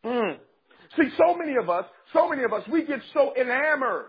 Mm. 0.05 0.39
See, 0.97 1.11
so 1.19 1.37
many 1.37 1.57
of 1.57 1.69
us, 1.69 1.85
so 2.13 2.29
many 2.29 2.45
of 2.45 2.53
us, 2.53 2.63
we 2.71 2.85
get 2.85 3.01
so 3.13 3.35
enamored 3.35 4.07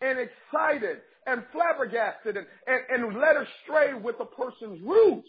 and 0.00 0.18
excited 0.18 0.98
and 1.26 1.42
flabbergasted 1.52 2.36
and, 2.36 2.46
and, 2.66 3.04
and 3.04 3.20
led 3.20 3.36
astray 3.36 3.94
with 3.94 4.16
a 4.20 4.24
person's 4.24 4.80
roots. 4.80 5.28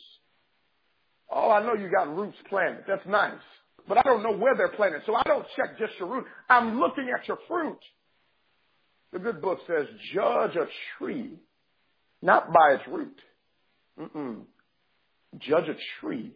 Oh, 1.30 1.50
I 1.50 1.64
know 1.66 1.74
you 1.74 1.90
got 1.90 2.16
roots 2.16 2.38
planted. 2.50 2.84
That's 2.88 3.06
nice. 3.08 3.34
But 3.92 3.98
I 3.98 4.04
don't 4.04 4.24
know 4.24 4.32
where 4.32 4.56
they're 4.56 4.70
planted. 4.70 5.02
So 5.06 5.16
I 5.16 5.24
don't 5.26 5.46
check 5.58 5.78
just 5.78 5.92
your 6.00 6.08
root. 6.08 6.26
I'm 6.50 6.80
looking 6.80 7.10
at 7.14 7.28
your 7.28 7.38
fruit. 7.46 7.78
The 9.12 9.20
good 9.20 9.42
book 9.42 9.60
says, 9.68 9.86
judge 10.14 10.56
a 10.56 10.66
tree 10.98 11.32
not 12.22 12.54
by 12.54 12.76
its 12.76 12.84
root. 12.88 13.20
Mm-mm. 14.00 14.44
Judge 15.40 15.68
a 15.68 15.76
tree 16.00 16.32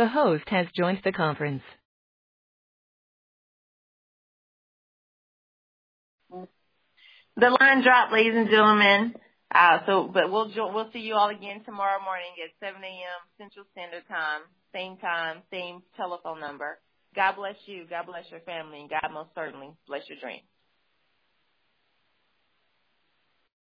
The 0.00 0.08
host 0.08 0.44
has 0.48 0.66
joined 0.74 1.02
the 1.04 1.12
conference. 1.12 1.62
The 7.36 7.50
line 7.60 7.82
dropped, 7.82 8.10
ladies 8.10 8.32
and 8.34 8.48
gentlemen. 8.48 9.14
Uh, 9.54 9.80
so, 9.84 10.08
but 10.10 10.32
we'll 10.32 10.50
we'll 10.56 10.90
see 10.94 11.00
you 11.00 11.16
all 11.16 11.28
again 11.28 11.62
tomorrow 11.66 12.02
morning 12.02 12.32
at 12.42 12.66
7 12.66 12.82
a.m. 12.82 13.20
Central 13.36 13.66
Standard 13.72 14.08
Time, 14.08 14.40
same 14.72 14.96
time, 14.96 15.42
same 15.50 15.82
telephone 15.98 16.40
number. 16.40 16.78
God 17.14 17.32
bless 17.36 17.56
you. 17.66 17.84
God 17.90 18.06
bless 18.06 18.24
your 18.30 18.40
family, 18.40 18.80
and 18.80 18.88
God 18.88 19.06
most 19.12 19.34
certainly 19.34 19.68
bless 19.86 20.08
your 20.08 20.16
dream. 20.18 20.40